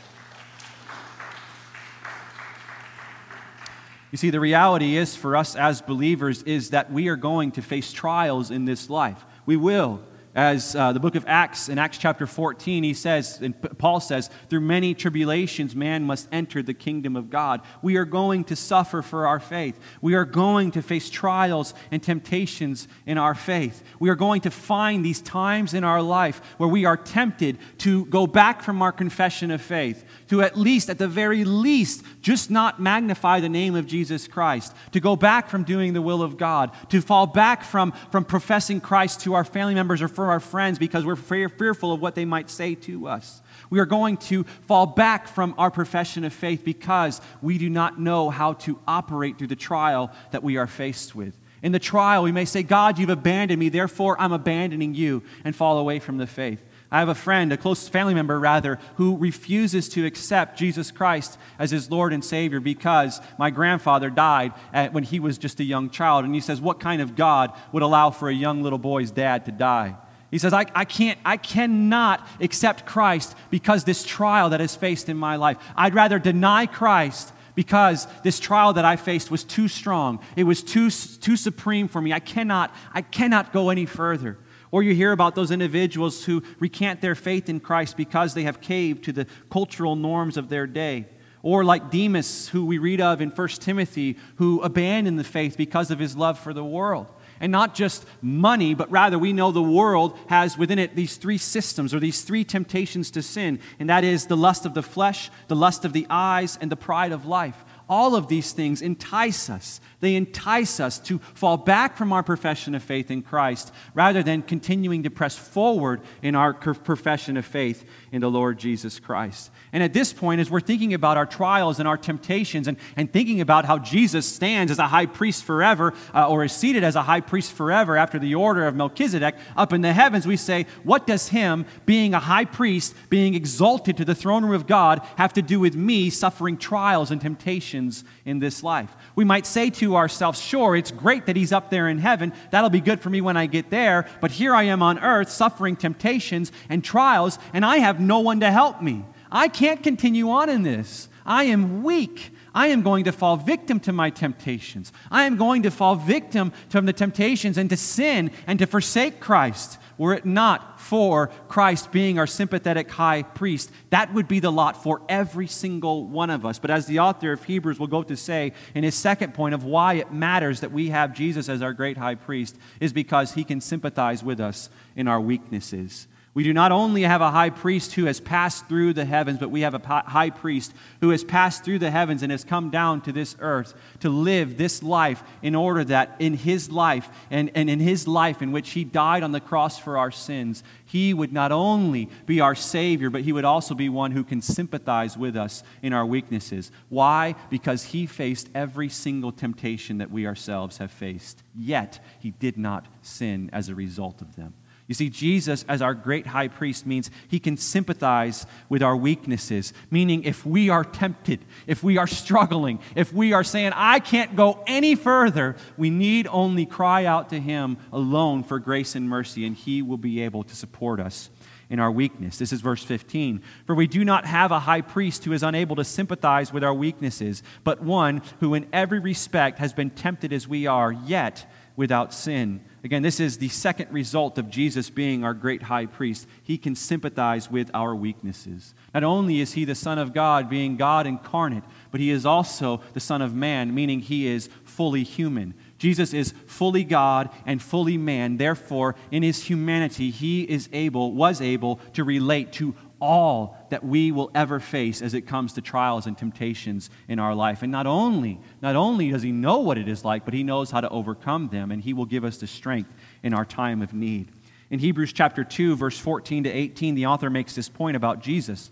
[4.10, 7.62] You see, the reality is for us as believers is that we are going to
[7.62, 9.22] face trials in this life.
[9.44, 10.00] We will
[10.34, 14.30] as uh, the book of Acts, in Acts chapter 14, he says, and Paul says,
[14.48, 17.62] through many tribulations, man must enter the kingdom of God.
[17.82, 19.78] We are going to suffer for our faith.
[20.00, 23.82] We are going to face trials and temptations in our faith.
[23.98, 28.04] We are going to find these times in our life where we are tempted to
[28.06, 32.50] go back from our confession of faith, to at least, at the very least, just
[32.50, 36.36] not magnify the name of Jesus Christ, to go back from doing the will of
[36.36, 40.40] God, to fall back from, from professing Christ to our family members or for our
[40.40, 43.42] friends because we're fearful of what they might say to us.
[43.70, 48.00] We are going to fall back from our profession of faith because we do not
[48.00, 51.38] know how to operate through the trial that we are faced with.
[51.62, 55.56] In the trial, we may say, God, you've abandoned me, therefore I'm abandoning you, and
[55.56, 56.62] fall away from the faith.
[56.90, 61.38] I have a friend, a close family member rather, who refuses to accept Jesus Christ
[61.58, 65.64] as his Lord and Savior because my grandfather died at, when he was just a
[65.64, 66.24] young child.
[66.24, 69.44] And he says, What kind of God would allow for a young little boy's dad
[69.44, 69.96] to die?
[70.30, 75.08] He says, I, I, can't, I cannot accept Christ because this trial that is faced
[75.08, 75.56] in my life.
[75.74, 80.20] I'd rather deny Christ because this trial that I faced was too strong.
[80.36, 82.12] It was too, too supreme for me.
[82.12, 84.38] I cannot, I cannot go any further.
[84.70, 88.60] Or you hear about those individuals who recant their faith in Christ because they have
[88.60, 91.06] caved to the cultural norms of their day.
[91.42, 95.90] Or like Demas, who we read of in 1 Timothy, who abandoned the faith because
[95.90, 97.06] of his love for the world.
[97.40, 101.38] And not just money, but rather we know the world has within it these three
[101.38, 103.60] systems or these three temptations to sin.
[103.78, 106.76] And that is the lust of the flesh, the lust of the eyes, and the
[106.76, 109.80] pride of life all of these things entice us.
[110.00, 114.42] They entice us to fall back from our profession of faith in Christ rather than
[114.42, 119.50] continuing to press forward in our profession of faith in the Lord Jesus Christ.
[119.72, 123.12] And at this point, as we're thinking about our trials and our temptations and, and
[123.12, 126.94] thinking about how Jesus stands as a high priest forever uh, or is seated as
[126.94, 130.66] a high priest forever after the order of Melchizedek up in the heavens, we say,
[130.84, 135.04] what does him, being a high priest, being exalted to the throne room of God,
[135.16, 138.94] have to do with me suffering trials and temptations in this life?
[139.16, 142.32] We might say to ourselves, sure, it's great that he's up there in heaven.
[142.50, 144.06] That'll be good for me when I get there.
[144.20, 148.40] But here I am on earth suffering temptations and trials, and I have no one
[148.40, 149.04] to help me.
[149.30, 151.08] I can't continue on in this.
[151.26, 152.30] I am weak.
[152.54, 154.92] I am going to fall victim to my temptations.
[155.10, 159.20] I am going to fall victim to the temptations and to sin and to forsake
[159.20, 159.78] Christ.
[159.98, 164.82] Were it not for Christ being our sympathetic high priest, that would be the lot
[164.82, 166.58] for every single one of us.
[166.58, 169.64] But as the author of Hebrews will go to say in his second point of
[169.64, 173.42] why it matters that we have Jesus as our great high priest, is because he
[173.42, 176.06] can sympathize with us in our weaknesses.
[176.38, 179.50] We do not only have a high priest who has passed through the heavens, but
[179.50, 183.00] we have a high priest who has passed through the heavens and has come down
[183.00, 187.68] to this earth to live this life in order that in his life and, and
[187.68, 191.32] in his life in which he died on the cross for our sins, he would
[191.32, 195.36] not only be our Savior, but he would also be one who can sympathize with
[195.36, 196.70] us in our weaknesses.
[196.88, 197.34] Why?
[197.50, 202.86] Because he faced every single temptation that we ourselves have faced, yet he did not
[203.02, 204.54] sin as a result of them.
[204.88, 209.74] You see, Jesus, as our great high priest, means he can sympathize with our weaknesses.
[209.90, 214.34] Meaning, if we are tempted, if we are struggling, if we are saying, I can't
[214.34, 219.44] go any further, we need only cry out to him alone for grace and mercy,
[219.46, 221.28] and he will be able to support us
[221.68, 222.38] in our weakness.
[222.38, 223.42] This is verse 15.
[223.66, 226.72] For we do not have a high priest who is unable to sympathize with our
[226.72, 231.44] weaknesses, but one who in every respect has been tempted as we are, yet
[231.76, 232.62] without sin.
[232.84, 236.28] Again, this is the second result of Jesus being our great high priest.
[236.42, 238.72] He can sympathize with our weaknesses.
[238.94, 242.80] Not only is he the Son of God, being God incarnate, but he is also
[242.94, 245.54] the Son of Man, meaning he is fully human.
[245.78, 248.36] Jesus is fully God and fully man.
[248.36, 254.12] Therefore, in his humanity, he is able, was able to relate to all that we
[254.12, 257.62] will ever face as it comes to trials and temptations in our life.
[257.62, 260.70] And not only, not only does he know what it is like, but he knows
[260.70, 263.92] how to overcome them, and he will give us the strength in our time of
[263.92, 264.30] need.
[264.70, 268.70] In Hebrews chapter 2, verse 14 to 18, the author makes this point about Jesus.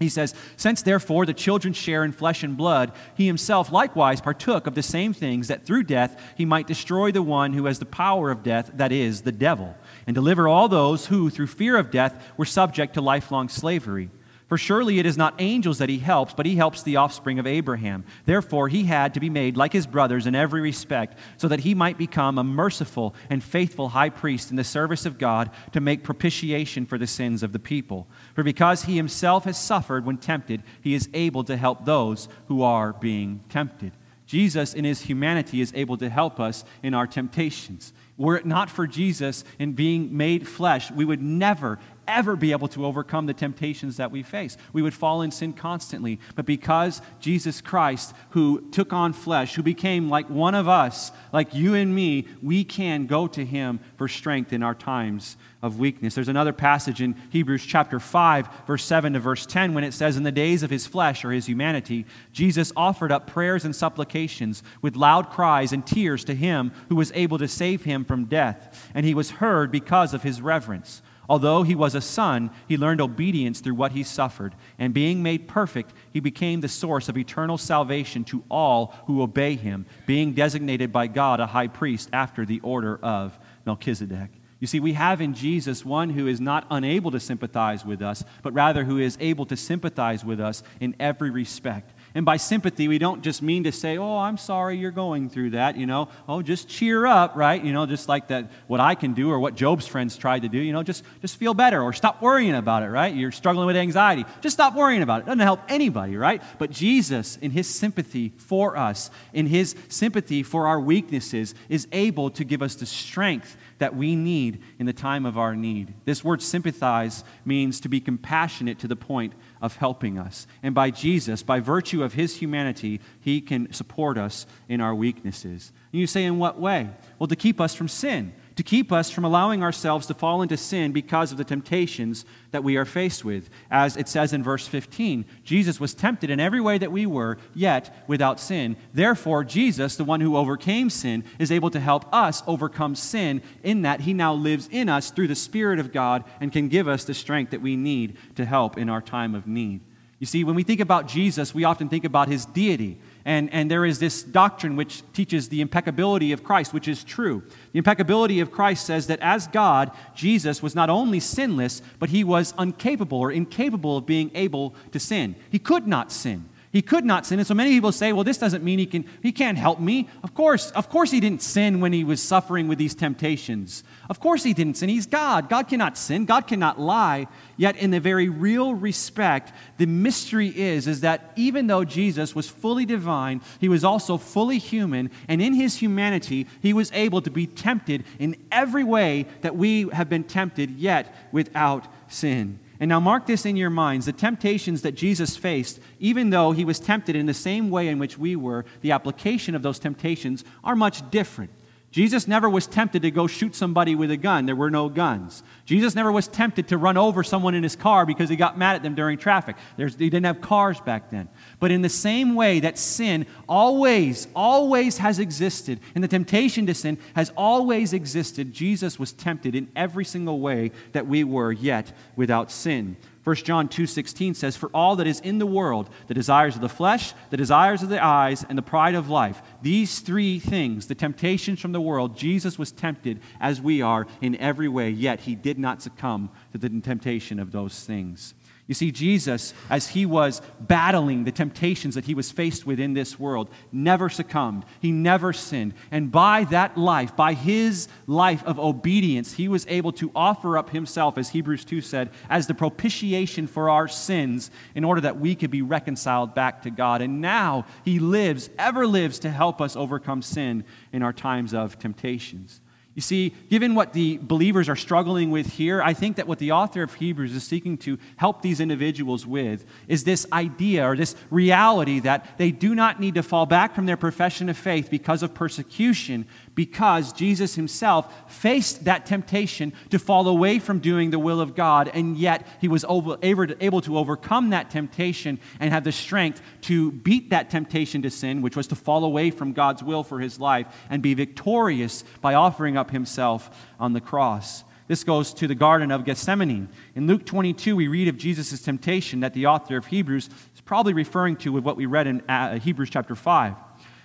[0.00, 4.66] He says, Since therefore the children share in flesh and blood, he himself likewise partook
[4.66, 7.84] of the same things, that through death he might destroy the one who has the
[7.84, 9.76] power of death, that is, the devil
[10.10, 14.10] and deliver all those who, through fear of death, were subject to lifelong slavery.
[14.50, 17.46] For surely it is not angels that he helps, but he helps the offspring of
[17.46, 18.04] Abraham.
[18.24, 21.72] Therefore, he had to be made like his brothers in every respect, so that he
[21.72, 26.02] might become a merciful and faithful high priest in the service of God to make
[26.02, 28.08] propitiation for the sins of the people.
[28.34, 32.64] For because he himself has suffered when tempted, he is able to help those who
[32.64, 33.92] are being tempted.
[34.26, 37.92] Jesus, in his humanity, is able to help us in our temptations.
[38.16, 42.68] Were it not for Jesus in being made flesh, we would never, ever be able
[42.68, 44.56] to overcome the temptations that we face.
[44.72, 46.20] We would fall in sin constantly.
[46.34, 51.54] But because Jesus Christ, who took on flesh, who became like one of us, like
[51.54, 56.14] you and me, we can go to him for strength in our times of weakness.
[56.14, 60.16] There's another passage in Hebrews chapter 5, verse 7 to verse 10, when it says,
[60.16, 64.62] In the days of his flesh, or his humanity, Jesus offered up prayers and supplications
[64.80, 68.90] with loud cries and tears to him who was able to save him from death,
[68.94, 71.02] and he was heard because of his reverence.
[71.30, 75.46] Although he was a son, he learned obedience through what he suffered, and being made
[75.46, 80.90] perfect, he became the source of eternal salvation to all who obey him, being designated
[80.90, 84.30] by God a high priest after the order of Melchizedek.
[84.58, 88.24] You see, we have in Jesus one who is not unable to sympathize with us,
[88.42, 91.94] but rather who is able to sympathize with us in every respect.
[92.14, 95.50] And by sympathy, we don't just mean to say, oh, I'm sorry you're going through
[95.50, 97.62] that, you know, oh, just cheer up, right?
[97.62, 100.48] You know, just like that, what I can do or what Job's friends tried to
[100.48, 103.14] do, you know, just, just feel better or stop worrying about it, right?
[103.14, 104.24] You're struggling with anxiety.
[104.40, 105.22] Just stop worrying about it.
[105.22, 106.42] It doesn't help anybody, right?
[106.58, 112.30] But Jesus, in his sympathy for us, in his sympathy for our weaknesses, is able
[112.30, 115.94] to give us the strength that we need in the time of our need.
[116.04, 120.46] This word sympathize means to be compassionate to the point of helping us.
[120.62, 125.72] And by Jesus, by virtue of his humanity, he can support us in our weaknesses.
[125.92, 126.90] And you say, in what way?
[127.18, 130.56] Well, to keep us from sin to keep us from allowing ourselves to fall into
[130.56, 133.48] sin because of the temptations that we are faced with.
[133.70, 137.38] As it says in verse 15, Jesus was tempted in every way that we were,
[137.54, 138.76] yet without sin.
[138.92, 143.82] Therefore, Jesus, the one who overcame sin, is able to help us overcome sin in
[143.82, 147.04] that he now lives in us through the Spirit of God and can give us
[147.04, 149.80] the strength that we need to help in our time of need.
[150.20, 152.98] You see, when we think about Jesus, we often think about his deity.
[153.24, 157.42] And, and there is this doctrine which teaches the impeccability of Christ, which is true.
[157.72, 162.24] The impeccability of Christ says that as God, Jesus was not only sinless, but he
[162.24, 165.36] was incapable or incapable of being able to sin.
[165.50, 166.48] He could not sin.
[166.72, 167.40] He could not sin.
[167.40, 170.08] And so many people say, well, this doesn't mean he, can, he can't help me.
[170.22, 173.82] Of course, of course he didn't sin when he was suffering with these temptations.
[174.10, 174.88] Of course he didn't sin.
[174.88, 175.48] He's God.
[175.48, 176.24] God cannot sin.
[176.24, 177.28] God cannot lie.
[177.56, 182.48] Yet in the very real respect, the mystery is, is that even though Jesus was
[182.48, 185.12] fully divine, he was also fully human.
[185.28, 189.88] And in his humanity, he was able to be tempted in every way that we
[189.90, 192.58] have been tempted, yet without sin.
[192.80, 196.64] And now mark this in your minds the temptations that Jesus faced, even though he
[196.64, 200.44] was tempted in the same way in which we were, the application of those temptations
[200.64, 201.52] are much different.
[201.90, 204.46] Jesus never was tempted to go shoot somebody with a gun.
[204.46, 205.42] There were no guns.
[205.64, 208.76] Jesus never was tempted to run over someone in his car because he got mad
[208.76, 209.56] at them during traffic.
[209.76, 211.28] There's, they didn't have cars back then.
[211.58, 216.74] But in the same way that sin always, always has existed, and the temptation to
[216.74, 221.92] sin has always existed, Jesus was tempted in every single way that we were, yet
[222.14, 222.96] without sin.
[223.22, 226.68] 1 John 2:16 says for all that is in the world the desires of the
[226.68, 230.94] flesh the desires of the eyes and the pride of life these three things the
[230.94, 235.34] temptations from the world Jesus was tempted as we are in every way yet he
[235.34, 238.34] did not succumb to the temptation of those things
[238.70, 242.94] you see, Jesus, as he was battling the temptations that he was faced with in
[242.94, 244.64] this world, never succumbed.
[244.78, 245.74] He never sinned.
[245.90, 250.70] And by that life, by his life of obedience, he was able to offer up
[250.70, 255.34] himself, as Hebrews 2 said, as the propitiation for our sins in order that we
[255.34, 257.02] could be reconciled back to God.
[257.02, 260.62] And now he lives, ever lives, to help us overcome sin
[260.92, 262.60] in our times of temptations.
[262.94, 266.50] You see, given what the believers are struggling with here, I think that what the
[266.50, 271.14] author of Hebrews is seeking to help these individuals with is this idea or this
[271.30, 275.22] reality that they do not need to fall back from their profession of faith because
[275.22, 281.40] of persecution, because Jesus himself faced that temptation to fall away from doing the will
[281.40, 282.84] of God, and yet he was
[283.22, 288.42] able to overcome that temptation and have the strength to beat that temptation to sin,
[288.42, 292.34] which was to fall away from God's will for his life, and be victorious by
[292.34, 294.64] offering up himself on the cross.
[294.90, 296.68] This goes to the Garden of Gethsemane.
[296.96, 300.94] In Luke 22, we read of Jesus' temptation that the author of Hebrews is probably
[300.94, 303.54] referring to with what we read in uh, Hebrews chapter 5.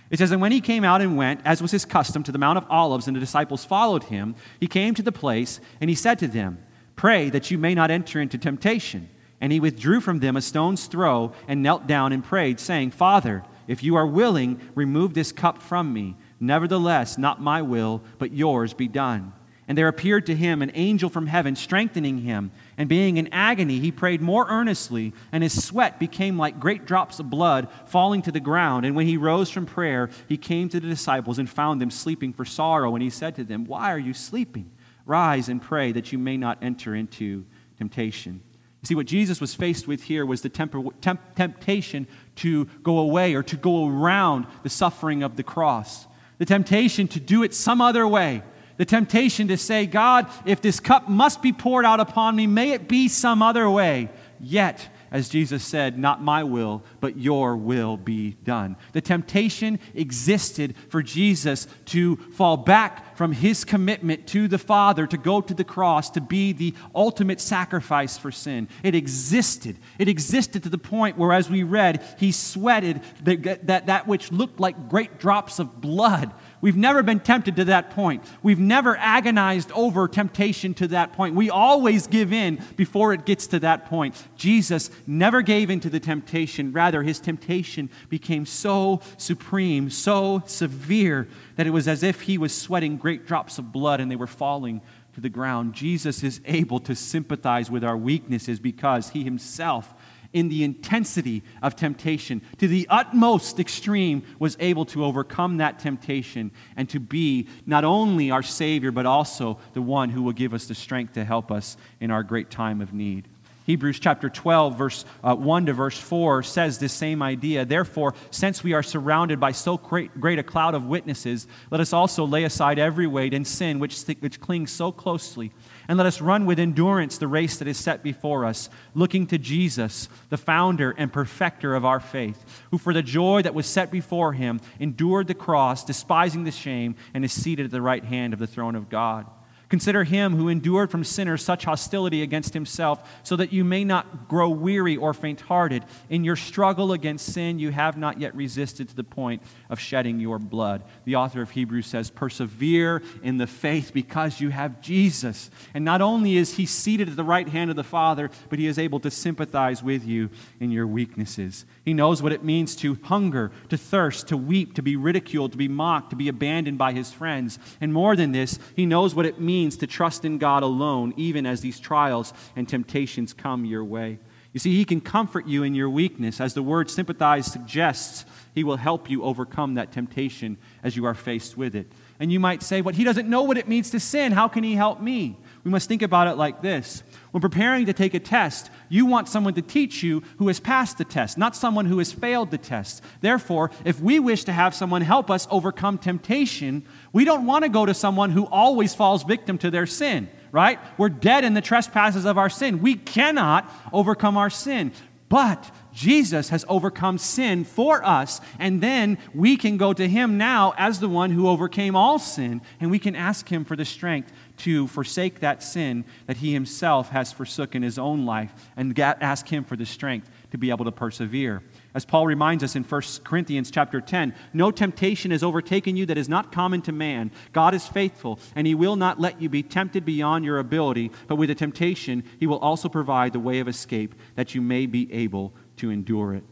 [0.09, 2.37] It says, And when he came out and went, as was his custom, to the
[2.37, 5.95] Mount of Olives, and the disciples followed him, he came to the place, and he
[5.95, 6.59] said to them,
[6.95, 9.09] Pray that you may not enter into temptation.
[9.41, 13.43] And he withdrew from them a stone's throw, and knelt down and prayed, saying, Father,
[13.67, 16.15] if you are willing, remove this cup from me.
[16.39, 19.33] Nevertheless, not my will, but yours be done.
[19.67, 22.51] And there appeared to him an angel from heaven, strengthening him.
[22.77, 27.19] And being in agony, he prayed more earnestly, and his sweat became like great drops
[27.19, 28.85] of blood falling to the ground.
[28.85, 32.31] And when he rose from prayer, he came to the disciples and found them sleeping
[32.31, 32.93] for sorrow.
[32.93, 34.69] And he said to them, Why are you sleeping?
[35.05, 37.45] Rise and pray that you may not enter into
[37.77, 38.41] temptation.
[38.83, 42.05] You see, what Jesus was faced with here was the temp- temp- temptation
[42.37, 46.05] to go away or to go around the suffering of the cross,
[46.37, 48.43] the temptation to do it some other way
[48.77, 52.71] the temptation to say, God, if this cup must be poured out upon me, may
[52.71, 54.09] it be some other way.
[54.39, 58.75] Yet, as Jesus said, Not my will, but your will be done.
[58.91, 65.17] The temptation existed for Jesus to fall back from his commitment to the Father, to
[65.17, 68.67] go to the cross, to be the ultimate sacrifice for sin.
[68.83, 69.77] It existed.
[69.99, 74.33] It existed to the point where, as we read, he sweated that, that, that which
[74.33, 78.23] looked like great drops of blood We've never been tempted to that point.
[78.41, 81.35] We've never agonized over temptation to that point.
[81.35, 84.15] We always give in before it gets to that point.
[84.35, 86.71] Jesus never gave in to the temptation.
[86.71, 92.55] Rather, his temptation became so supreme, so severe, that it was as if he was
[92.55, 94.81] sweating great drops of blood and they were falling
[95.13, 95.73] to the ground.
[95.73, 99.93] Jesus is able to sympathize with our weaknesses because he himself
[100.35, 106.51] in the intensity of temptation to the utmost extreme was able to overcome that temptation
[106.75, 110.67] and to be not only our Savior, but also the one who will give us
[110.67, 113.29] the strength to help us in our great time of need.
[113.65, 117.65] Hebrews chapter 12, verse uh, 1 to verse 4 says this same idea.
[117.65, 122.25] Therefore, since we are surrounded by so great, a cloud of witnesses, let us also
[122.25, 125.51] lay aside every weight and sin which, which clings so closely
[125.87, 129.37] and let us run with endurance the race that is set before us, looking to
[129.37, 133.91] Jesus, the founder and perfecter of our faith, who for the joy that was set
[133.91, 138.33] before him endured the cross, despising the shame, and is seated at the right hand
[138.33, 139.25] of the throne of God.
[139.69, 144.27] Consider him who endured from sinners such hostility against himself, so that you may not
[144.27, 145.83] grow weary or faint hearted.
[146.09, 150.19] In your struggle against sin, you have not yet resisted to the point of shedding
[150.19, 150.83] your blood.
[151.05, 155.49] The author of Hebrews says, Persevere in the faith because you have Jesus.
[155.73, 158.67] And not only is he seated at the right hand of the Father, but he
[158.67, 161.65] is able to sympathize with you in your weaknesses.
[161.83, 165.57] He knows what it means to hunger, to thirst, to weep, to be ridiculed, to
[165.57, 167.57] be mocked, to be abandoned by his friends.
[167.81, 171.45] And more than this, he knows what it means to trust in God alone, even
[171.45, 174.19] as these trials and temptations come your way.
[174.53, 176.39] You see, he can comfort you in your weakness.
[176.39, 181.13] As the word sympathize suggests, he will help you overcome that temptation as you are
[181.13, 181.91] faced with it.
[182.21, 184.31] And you might say, but he doesn't know what it means to sin.
[184.31, 185.37] How can he help me?
[185.65, 187.03] We must think about it like this
[187.35, 190.97] when preparing to take a test, you want someone to teach you who has passed
[190.97, 193.03] the test, not someone who has failed the test.
[193.19, 197.69] Therefore, if we wish to have someone help us overcome temptation, we don't want to
[197.69, 200.79] go to someone who always falls victim to their sin, right?
[200.97, 202.81] We're dead in the trespasses of our sin.
[202.81, 204.93] We cannot overcome our sin.
[205.27, 210.73] But Jesus has overcome sin for us, and then we can go to Him now
[210.77, 214.31] as the one who overcame all sin, and we can ask Him for the strength
[214.57, 219.47] to forsake that sin that he himself has forsook in his own life and ask
[219.47, 221.61] him for the strength to be able to persevere.
[221.93, 226.17] As Paul reminds us in 1 Corinthians chapter 10, no temptation has overtaken you that
[226.17, 227.31] is not common to man.
[227.53, 231.35] God is faithful, and he will not let you be tempted beyond your ability, but
[231.35, 235.11] with the temptation, he will also provide the way of escape that you may be
[235.13, 236.43] able to endure it.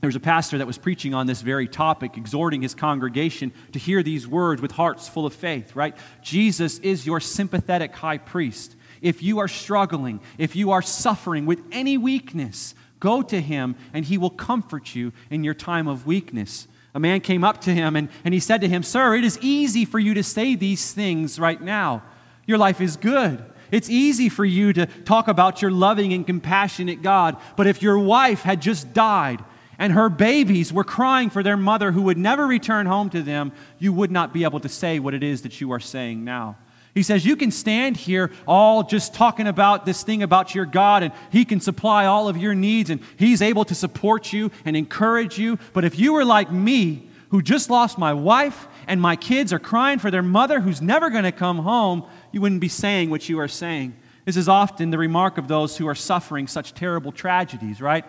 [0.00, 3.78] There was a pastor that was preaching on this very topic, exhorting his congregation to
[3.78, 5.94] hear these words with hearts full of faith, right?
[6.22, 8.76] Jesus is your sympathetic high priest.
[9.02, 14.06] If you are struggling, if you are suffering with any weakness, go to him and
[14.06, 16.66] he will comfort you in your time of weakness.
[16.94, 19.38] A man came up to him and, and he said to him, Sir, it is
[19.42, 22.02] easy for you to say these things right now.
[22.46, 23.44] Your life is good.
[23.70, 27.98] It's easy for you to talk about your loving and compassionate God, but if your
[27.98, 29.44] wife had just died,
[29.80, 33.50] and her babies were crying for their mother who would never return home to them,
[33.78, 36.58] you would not be able to say what it is that you are saying now.
[36.94, 41.02] He says, You can stand here all just talking about this thing about your God,
[41.02, 44.76] and He can supply all of your needs, and He's able to support you and
[44.76, 45.58] encourage you.
[45.72, 49.58] But if you were like me, who just lost my wife, and my kids are
[49.58, 53.30] crying for their mother who's never going to come home, you wouldn't be saying what
[53.30, 53.96] you are saying.
[54.26, 58.04] This is often the remark of those who are suffering such terrible tragedies, right?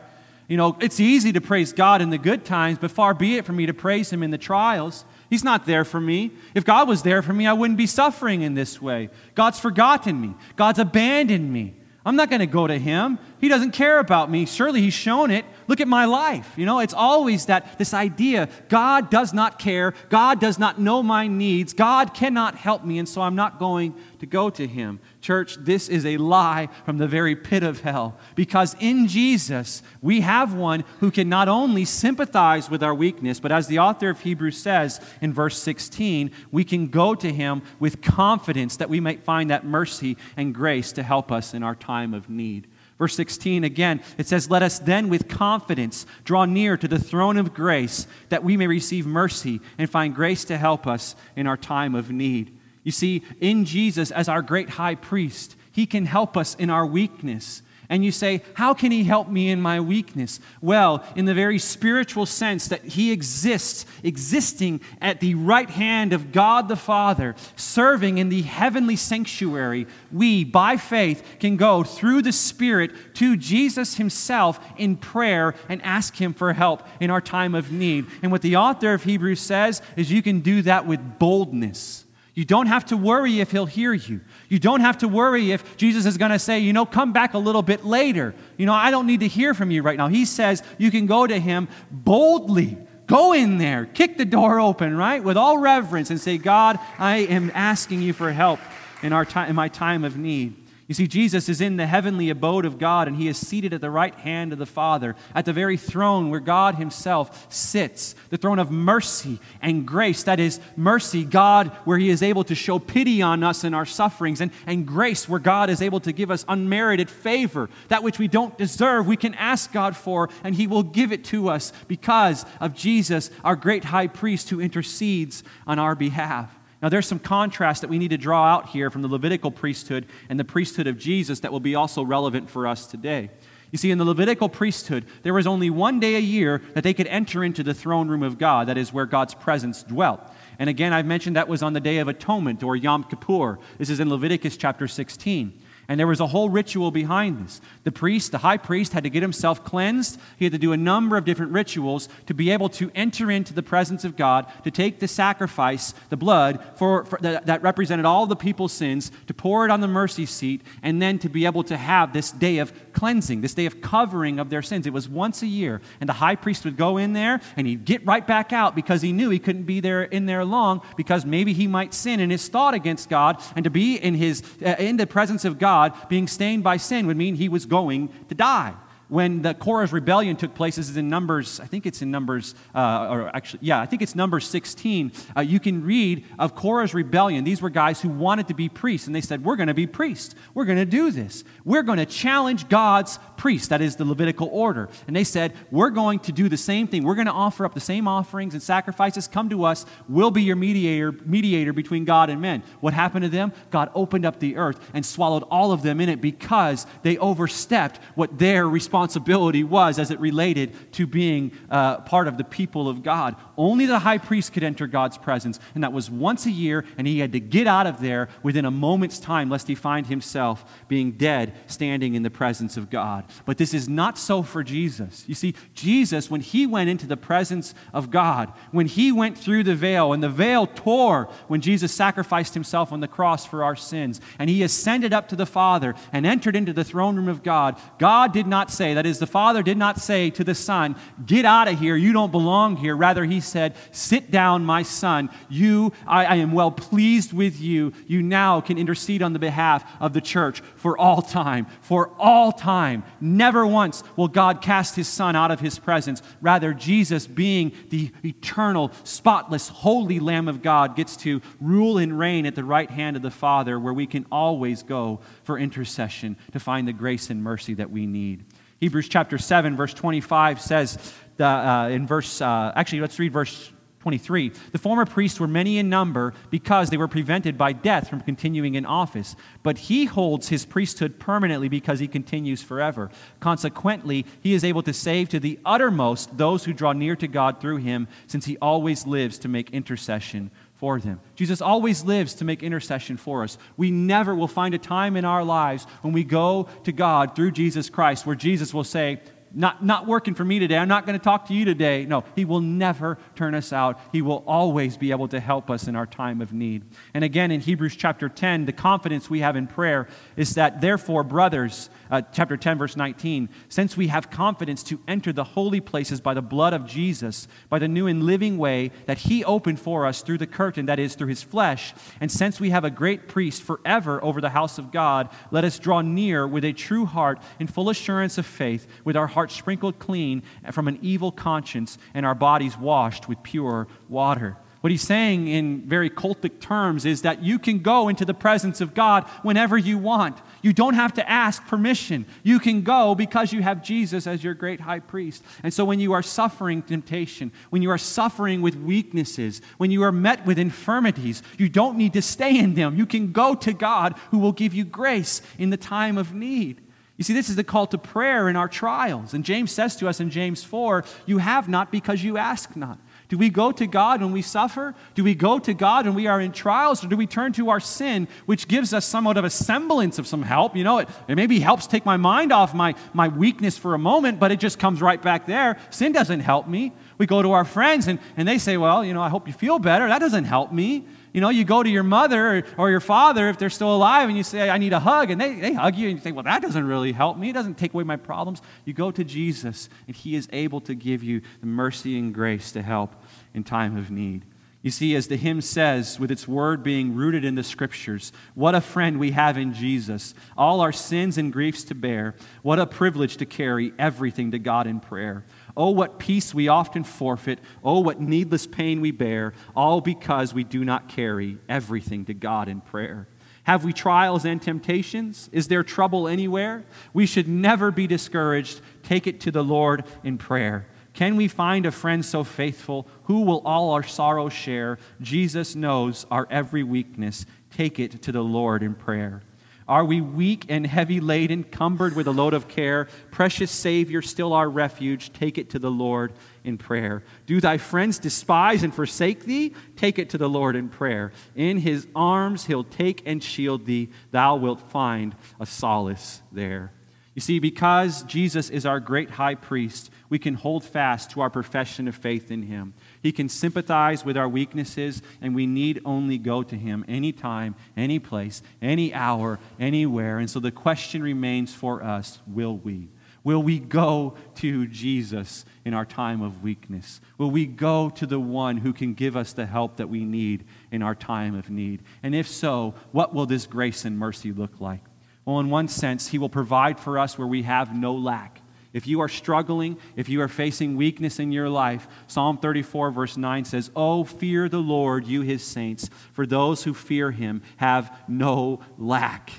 [0.51, 3.45] You know, it's easy to praise God in the good times, but far be it
[3.45, 5.05] for me to praise Him in the trials.
[5.29, 6.31] He's not there for me.
[6.53, 9.09] If God was there for me, I wouldn't be suffering in this way.
[9.33, 11.75] God's forgotten me, God's abandoned me.
[12.05, 13.17] I'm not going to go to him.
[13.41, 14.45] He doesn't care about me.
[14.45, 15.45] Surely he's shown it.
[15.67, 16.53] Look at my life.
[16.55, 19.95] You know, it's always that this idea God does not care.
[20.09, 21.73] God does not know my needs.
[21.73, 24.99] God cannot help me, and so I'm not going to go to him.
[25.21, 30.21] Church, this is a lie from the very pit of hell because in Jesus we
[30.21, 34.19] have one who can not only sympathize with our weakness, but as the author of
[34.19, 39.23] Hebrews says in verse 16, we can go to him with confidence that we might
[39.23, 42.67] find that mercy and grace to help us in our time of need.
[43.01, 47.35] Verse 16 again, it says, Let us then with confidence draw near to the throne
[47.35, 51.57] of grace that we may receive mercy and find grace to help us in our
[51.57, 52.55] time of need.
[52.83, 56.85] You see, in Jesus as our great high priest, he can help us in our
[56.85, 57.63] weakness.
[57.91, 60.39] And you say, How can he help me in my weakness?
[60.61, 66.31] Well, in the very spiritual sense that he exists, existing at the right hand of
[66.31, 72.31] God the Father, serving in the heavenly sanctuary, we, by faith, can go through the
[72.31, 77.73] Spirit to Jesus himself in prayer and ask him for help in our time of
[77.73, 78.05] need.
[78.23, 82.05] And what the author of Hebrews says is you can do that with boldness.
[82.41, 84.19] You don't have to worry if he'll hear you.
[84.49, 87.35] You don't have to worry if Jesus is going to say, you know, come back
[87.35, 88.33] a little bit later.
[88.57, 90.07] You know, I don't need to hear from you right now.
[90.07, 92.79] He says you can go to him boldly.
[93.05, 95.23] Go in there, kick the door open, right?
[95.23, 98.59] With all reverence and say, God, I am asking you for help
[99.03, 100.55] in, our time, in my time of need.
[100.91, 103.79] You see, Jesus is in the heavenly abode of God, and he is seated at
[103.79, 108.35] the right hand of the Father, at the very throne where God himself sits, the
[108.35, 110.23] throne of mercy and grace.
[110.23, 113.85] That is, mercy, God, where he is able to show pity on us in our
[113.85, 117.69] sufferings, and, and grace, where God is able to give us unmerited favor.
[117.87, 121.23] That which we don't deserve, we can ask God for, and he will give it
[121.25, 126.53] to us because of Jesus, our great high priest who intercedes on our behalf.
[126.81, 130.07] Now, there's some contrast that we need to draw out here from the Levitical priesthood
[130.29, 133.29] and the priesthood of Jesus that will be also relevant for us today.
[133.71, 136.93] You see, in the Levitical priesthood, there was only one day a year that they
[136.93, 140.21] could enter into the throne room of God, that is where God's presence dwelt.
[140.59, 143.59] And again, I've mentioned that was on the Day of Atonement or Yom Kippur.
[143.77, 145.60] This is in Leviticus chapter 16.
[145.87, 147.61] And there was a whole ritual behind this.
[147.83, 150.19] The priest, the high priest, had to get himself cleansed.
[150.37, 153.53] He had to do a number of different rituals to be able to enter into
[153.53, 158.05] the presence of God, to take the sacrifice, the blood, for, for that, that represented
[158.05, 161.45] all the people's sins, to pour it on the mercy seat, and then to be
[161.45, 164.85] able to have this day of cleansing, this day of covering of their sins.
[164.87, 165.81] It was once a year.
[165.99, 169.01] And the high priest would go in there and he'd get right back out because
[169.01, 172.29] he knew he couldn't be there in there long because maybe he might sin in
[172.29, 173.41] his thought against God.
[173.55, 176.77] And to be in, his, uh, in the presence of God, God, being stained by
[176.77, 178.73] sin would mean he was going to die
[179.11, 182.55] when the Korah's rebellion took place, this is in Numbers, I think it's in Numbers,
[182.73, 185.11] uh, or actually, yeah, I think it's Numbers 16.
[185.35, 187.43] Uh, you can read of Korah's rebellion.
[187.43, 189.85] These were guys who wanted to be priests, and they said, We're going to be
[189.85, 190.33] priests.
[190.53, 191.43] We're going to do this.
[191.65, 194.87] We're going to challenge God's priests, that is the Levitical order.
[195.07, 197.03] And they said, We're going to do the same thing.
[197.03, 199.27] We're going to offer up the same offerings and sacrifices.
[199.27, 199.85] Come to us.
[200.07, 202.63] We'll be your mediator, mediator between God and men.
[202.79, 203.51] What happened to them?
[203.71, 207.99] God opened up the earth and swallowed all of them in it because they overstepped
[208.15, 212.87] what their responsibility responsibility was as it related to being uh, part of the people
[212.87, 213.35] of God.
[213.57, 217.07] Only the high priest could enter God's presence, and that was once a year, and
[217.07, 220.63] he had to get out of there within a moment's time lest he find himself
[220.87, 223.25] being dead standing in the presence of God.
[223.45, 225.23] But this is not so for Jesus.
[225.27, 229.63] You see, Jesus, when he went into the presence of God, when he went through
[229.63, 233.75] the veil, and the veil tore when Jesus sacrificed himself on the cross for our
[233.75, 237.41] sins, and he ascended up to the Father and entered into the throne room of
[237.41, 240.95] God, God did not say, that is, the Father did not say to the Son,
[241.25, 242.95] Get out of here, you don't belong here.
[242.95, 245.29] Rather, he said, Sit down, my son.
[245.49, 247.93] You, I, I am well pleased with you.
[248.07, 251.67] You now can intercede on the behalf of the church for all time.
[251.81, 253.03] For all time.
[253.19, 256.21] Never once will God cast his son out of his presence.
[256.41, 262.45] Rather, Jesus, being the eternal, spotless, holy Lamb of God, gets to rule and reign
[262.45, 266.59] at the right hand of the Father, where we can always go for intercession to
[266.59, 268.45] find the grace and mercy that we need.
[268.81, 274.51] Hebrews chapter 7, verse 25 says, uh, in verse, uh, actually, let's read verse 23.
[274.71, 278.73] The former priests were many in number because they were prevented by death from continuing
[278.73, 279.35] in office.
[279.61, 283.11] But he holds his priesthood permanently because he continues forever.
[283.39, 287.61] Consequently, he is able to save to the uttermost those who draw near to God
[287.61, 290.49] through him, since he always lives to make intercession
[290.81, 291.21] for them.
[291.35, 293.59] Jesus always lives to make intercession for us.
[293.77, 297.51] We never will find a time in our lives when we go to God through
[297.51, 299.21] Jesus Christ where Jesus will say,
[299.53, 300.77] not, not working for me today.
[300.77, 302.05] I'm not going to talk to you today.
[302.05, 303.99] No, He will never turn us out.
[304.11, 306.83] He will always be able to help us in our time of need.
[307.13, 311.23] And again, in Hebrews chapter 10, the confidence we have in prayer is that, therefore,
[311.23, 316.19] brothers, uh, chapter 10, verse 19, since we have confidence to enter the holy places
[316.19, 320.05] by the blood of Jesus, by the new and living way that He opened for
[320.05, 323.29] us through the curtain, that is, through His flesh, and since we have a great
[323.29, 327.41] priest forever over the house of God, let us draw near with a true heart
[327.59, 332.25] in full assurance of faith, with our hearts sprinkled clean from an evil conscience and
[332.25, 334.57] our bodies washed with pure water.
[334.81, 338.81] What he's saying in very cultic terms is that you can go into the presence
[338.81, 340.39] of God whenever you want.
[340.63, 342.25] You don't have to ask permission.
[342.41, 345.43] You can go because you have Jesus as your great high priest.
[345.61, 350.01] And so when you are suffering temptation, when you are suffering with weaknesses, when you
[350.01, 352.97] are met with infirmities, you don't need to stay in them.
[352.97, 356.81] You can go to God who will give you grace in the time of need.
[357.17, 359.35] You see, this is the call to prayer in our trials.
[359.35, 362.97] And James says to us in James 4 You have not because you ask not.
[363.31, 364.93] Do we go to God when we suffer?
[365.15, 367.01] Do we go to God when we are in trials?
[367.01, 370.27] Or do we turn to our sin, which gives us somewhat of a semblance of
[370.27, 370.75] some help?
[370.75, 373.97] You know, it, it maybe helps take my mind off my, my weakness for a
[373.97, 375.79] moment, but it just comes right back there.
[375.91, 376.91] Sin doesn't help me.
[377.19, 379.53] We go to our friends and, and they say, Well, you know, I hope you
[379.53, 380.09] feel better.
[380.09, 381.05] That doesn't help me.
[381.33, 384.27] You know, you go to your mother or, or, your father if they're still alive
[384.27, 386.33] and you say, I need a hug, and they, they hug you and you say,
[386.33, 387.51] Well, that doesn't really help me.
[387.51, 388.61] It doesn't take away my problems.
[388.83, 392.73] You go to Jesus and He is able to give you the mercy and grace
[392.73, 393.15] to help
[393.53, 394.45] in time of need.
[394.83, 398.73] You see, as the hymn says, with its word being rooted in the scriptures, what
[398.73, 402.33] a friend we have in Jesus, all our sins and griefs to bear.
[402.63, 405.45] What a privilege to carry everything to God in prayer.
[405.77, 407.59] Oh, what peace we often forfeit.
[407.83, 412.67] Oh, what needless pain we bear, all because we do not carry everything to God
[412.67, 413.27] in prayer.
[413.63, 415.47] Have we trials and temptations?
[415.51, 416.83] Is there trouble anywhere?
[417.13, 418.81] We should never be discouraged.
[419.03, 420.87] Take it to the Lord in prayer.
[421.21, 424.97] Can we find a friend so faithful who will all our sorrow share?
[425.21, 427.45] Jesus knows our every weakness.
[427.69, 429.43] Take it to the Lord in prayer.
[429.87, 433.07] Are we weak and heavy laden, cumbered with a load of care?
[433.29, 435.31] Precious Savior, still our refuge.
[435.31, 437.21] Take it to the Lord in prayer.
[437.45, 439.75] Do thy friends despise and forsake thee?
[439.97, 441.33] Take it to the Lord in prayer.
[441.55, 444.09] In his arms he'll take and shield thee.
[444.31, 446.93] Thou wilt find a solace there.
[447.33, 451.49] You see, because Jesus is our great high priest, we can hold fast to our
[451.49, 452.93] profession of faith in him.
[453.21, 458.17] He can sympathize with our weaknesses, and we need only go to him anytime, any
[458.17, 460.39] place, any hour, anywhere.
[460.39, 463.09] And so the question remains for us will we?
[463.43, 467.19] Will we go to Jesus in our time of weakness?
[467.37, 470.63] Will we go to the one who can give us the help that we need
[470.91, 472.03] in our time of need?
[472.23, 475.03] And if so, what will this grace and mercy look like?
[475.43, 478.60] Well, in one sense, He will provide for us where we have no lack.
[478.93, 483.37] If you are struggling, if you are facing weakness in your life, Psalm 34, verse
[483.37, 488.15] 9 says, Oh, fear the Lord, you his saints, for those who fear him have
[488.27, 489.51] no lack.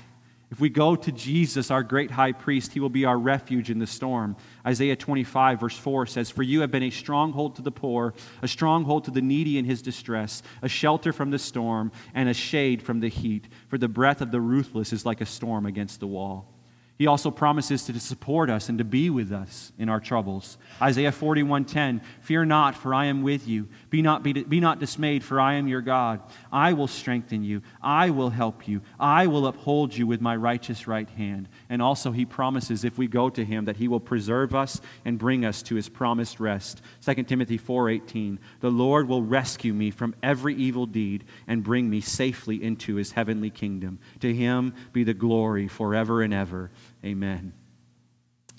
[0.53, 3.79] If we go to Jesus, our great high priest, he will be our refuge in
[3.79, 4.35] the storm.
[4.63, 8.13] Isaiah 25, verse 4 says, For you have been a stronghold to the poor,
[8.43, 12.35] a stronghold to the needy in his distress, a shelter from the storm, and a
[12.35, 13.47] shade from the heat.
[13.67, 16.52] For the breath of the ruthless is like a storm against the wall.
[16.97, 20.57] He also promises to support us and to be with us in our troubles.
[20.81, 23.67] Isaiah 41:10, "Fear not, for I am with you.
[23.93, 26.19] Be not, be, be not dismayed, for I am your God.
[26.51, 27.61] I will strengthen you.
[27.79, 28.81] I will help you.
[28.99, 33.05] I will uphold you with my righteous right hand." And also he promises if we
[33.05, 36.81] go to him that he will preserve us and bring us to his promised rest.
[37.01, 42.01] 2 Timothy 4:18, "The Lord will rescue me from every evil deed and bring me
[42.01, 43.99] safely into his heavenly kingdom.
[44.21, 46.71] To him be the glory forever and ever."
[47.05, 47.53] Amen.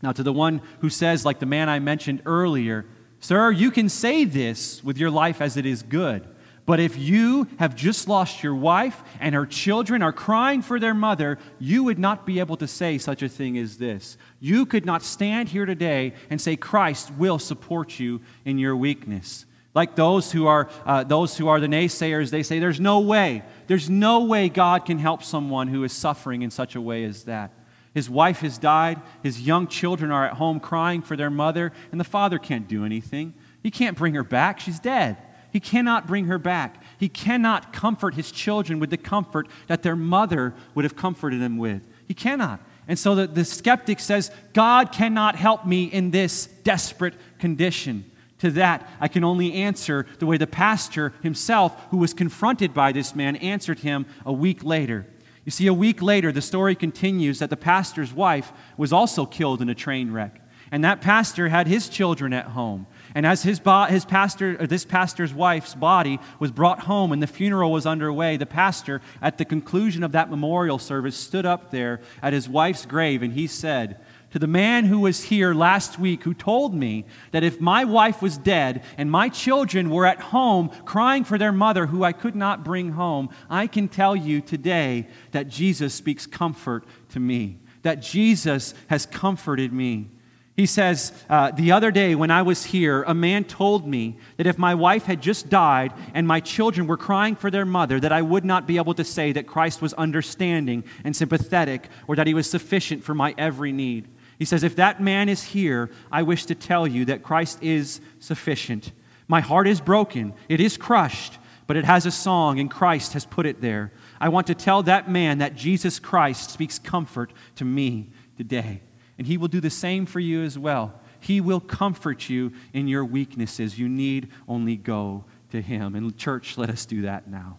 [0.00, 2.84] Now, to the one who says, like the man I mentioned earlier,
[3.24, 6.28] Sir, you can say this with your life as it is good.
[6.66, 10.92] But if you have just lost your wife and her children are crying for their
[10.92, 14.18] mother, you would not be able to say such a thing as this.
[14.40, 19.46] You could not stand here today and say, Christ will support you in your weakness.
[19.72, 23.42] Like those who are uh, those who are the naysayers, they say, "There's no way.
[23.68, 27.24] There's no way God can help someone who is suffering in such a way as
[27.24, 27.52] that."
[27.94, 29.00] His wife has died.
[29.22, 32.84] His young children are at home crying for their mother, and the father can't do
[32.84, 33.34] anything.
[33.62, 34.60] He can't bring her back.
[34.60, 35.16] She's dead.
[35.52, 36.82] He cannot bring her back.
[36.98, 41.56] He cannot comfort his children with the comfort that their mother would have comforted them
[41.56, 41.86] with.
[42.08, 42.60] He cannot.
[42.88, 48.10] And so the, the skeptic says, God cannot help me in this desperate condition.
[48.40, 52.90] To that, I can only answer the way the pastor himself, who was confronted by
[52.90, 55.06] this man, answered him a week later.
[55.44, 59.60] You see, a week later, the story continues that the pastor's wife was also killed
[59.60, 60.40] in a train wreck.
[60.72, 62.86] And that pastor had his children at home.
[63.14, 67.28] And as his, bo- his pastor, this pastor's wife's body was brought home and the
[67.28, 72.00] funeral was underway, the pastor, at the conclusion of that memorial service, stood up there
[72.22, 74.00] at his wife's grave and he said,
[74.34, 78.20] to the man who was here last week who told me that if my wife
[78.20, 82.34] was dead and my children were at home crying for their mother who I could
[82.34, 88.02] not bring home, I can tell you today that Jesus speaks comfort to me, that
[88.02, 90.10] Jesus has comforted me.
[90.56, 94.48] He says, uh, The other day when I was here, a man told me that
[94.48, 98.12] if my wife had just died and my children were crying for their mother, that
[98.12, 102.26] I would not be able to say that Christ was understanding and sympathetic or that
[102.26, 104.08] he was sufficient for my every need.
[104.38, 108.00] He says, If that man is here, I wish to tell you that Christ is
[108.18, 108.92] sufficient.
[109.28, 113.24] My heart is broken, it is crushed, but it has a song, and Christ has
[113.24, 113.92] put it there.
[114.20, 118.82] I want to tell that man that Jesus Christ speaks comfort to me today.
[119.16, 121.00] And He will do the same for you as well.
[121.20, 123.78] He will comfort you in your weaknesses.
[123.78, 125.94] You need only go to Him.
[125.94, 127.58] And, church, let us do that now.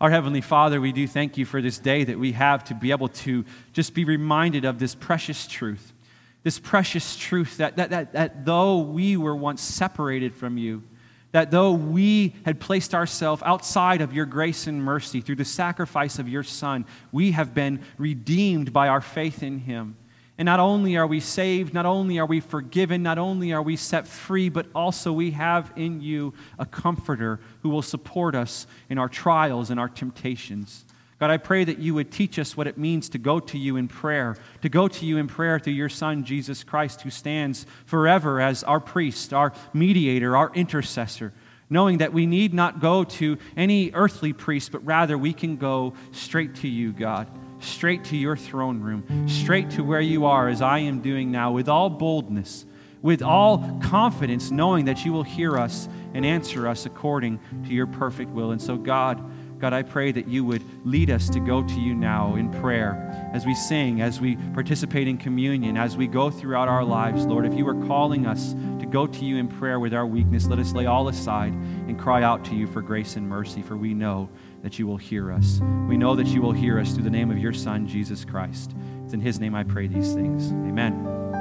[0.00, 2.90] Our Heavenly Father, we do thank you for this day that we have to be
[2.90, 5.92] able to just be reminded of this precious truth.
[6.42, 10.82] This precious truth that, that, that, that though we were once separated from you,
[11.32, 16.18] that though we had placed ourselves outside of your grace and mercy through the sacrifice
[16.18, 19.96] of your Son, we have been redeemed by our faith in Him.
[20.36, 23.76] And not only are we saved, not only are we forgiven, not only are we
[23.76, 28.98] set free, but also we have in you a comforter who will support us in
[28.98, 30.84] our trials and our temptations.
[31.20, 33.76] God, I pray that you would teach us what it means to go to you
[33.76, 37.64] in prayer, to go to you in prayer through your Son, Jesus Christ, who stands
[37.86, 41.32] forever as our priest, our mediator, our intercessor,
[41.70, 45.94] knowing that we need not go to any earthly priest, but rather we can go
[46.10, 47.28] straight to you, God
[47.64, 51.52] straight to your throne room, straight to where you are, as I am doing now,
[51.52, 52.66] with all boldness,
[53.02, 57.86] with all confidence, knowing that you will hear us and answer us according to your
[57.86, 58.52] perfect will.
[58.52, 59.22] And so, God,
[59.60, 63.30] God, I pray that you would lead us to go to you now in prayer
[63.32, 67.46] as we sing, as we participate in communion, as we go throughout our lives, Lord.
[67.46, 70.58] If you are calling us to go to you in prayer with our weakness, let
[70.58, 73.94] us lay all aside and cry out to you for grace and mercy, for we
[73.94, 74.28] know
[74.64, 75.60] that you will hear us.
[75.86, 78.74] We know that you will hear us through the name of your Son, Jesus Christ.
[79.04, 80.50] It's in his name I pray these things.
[80.50, 81.34] Amen.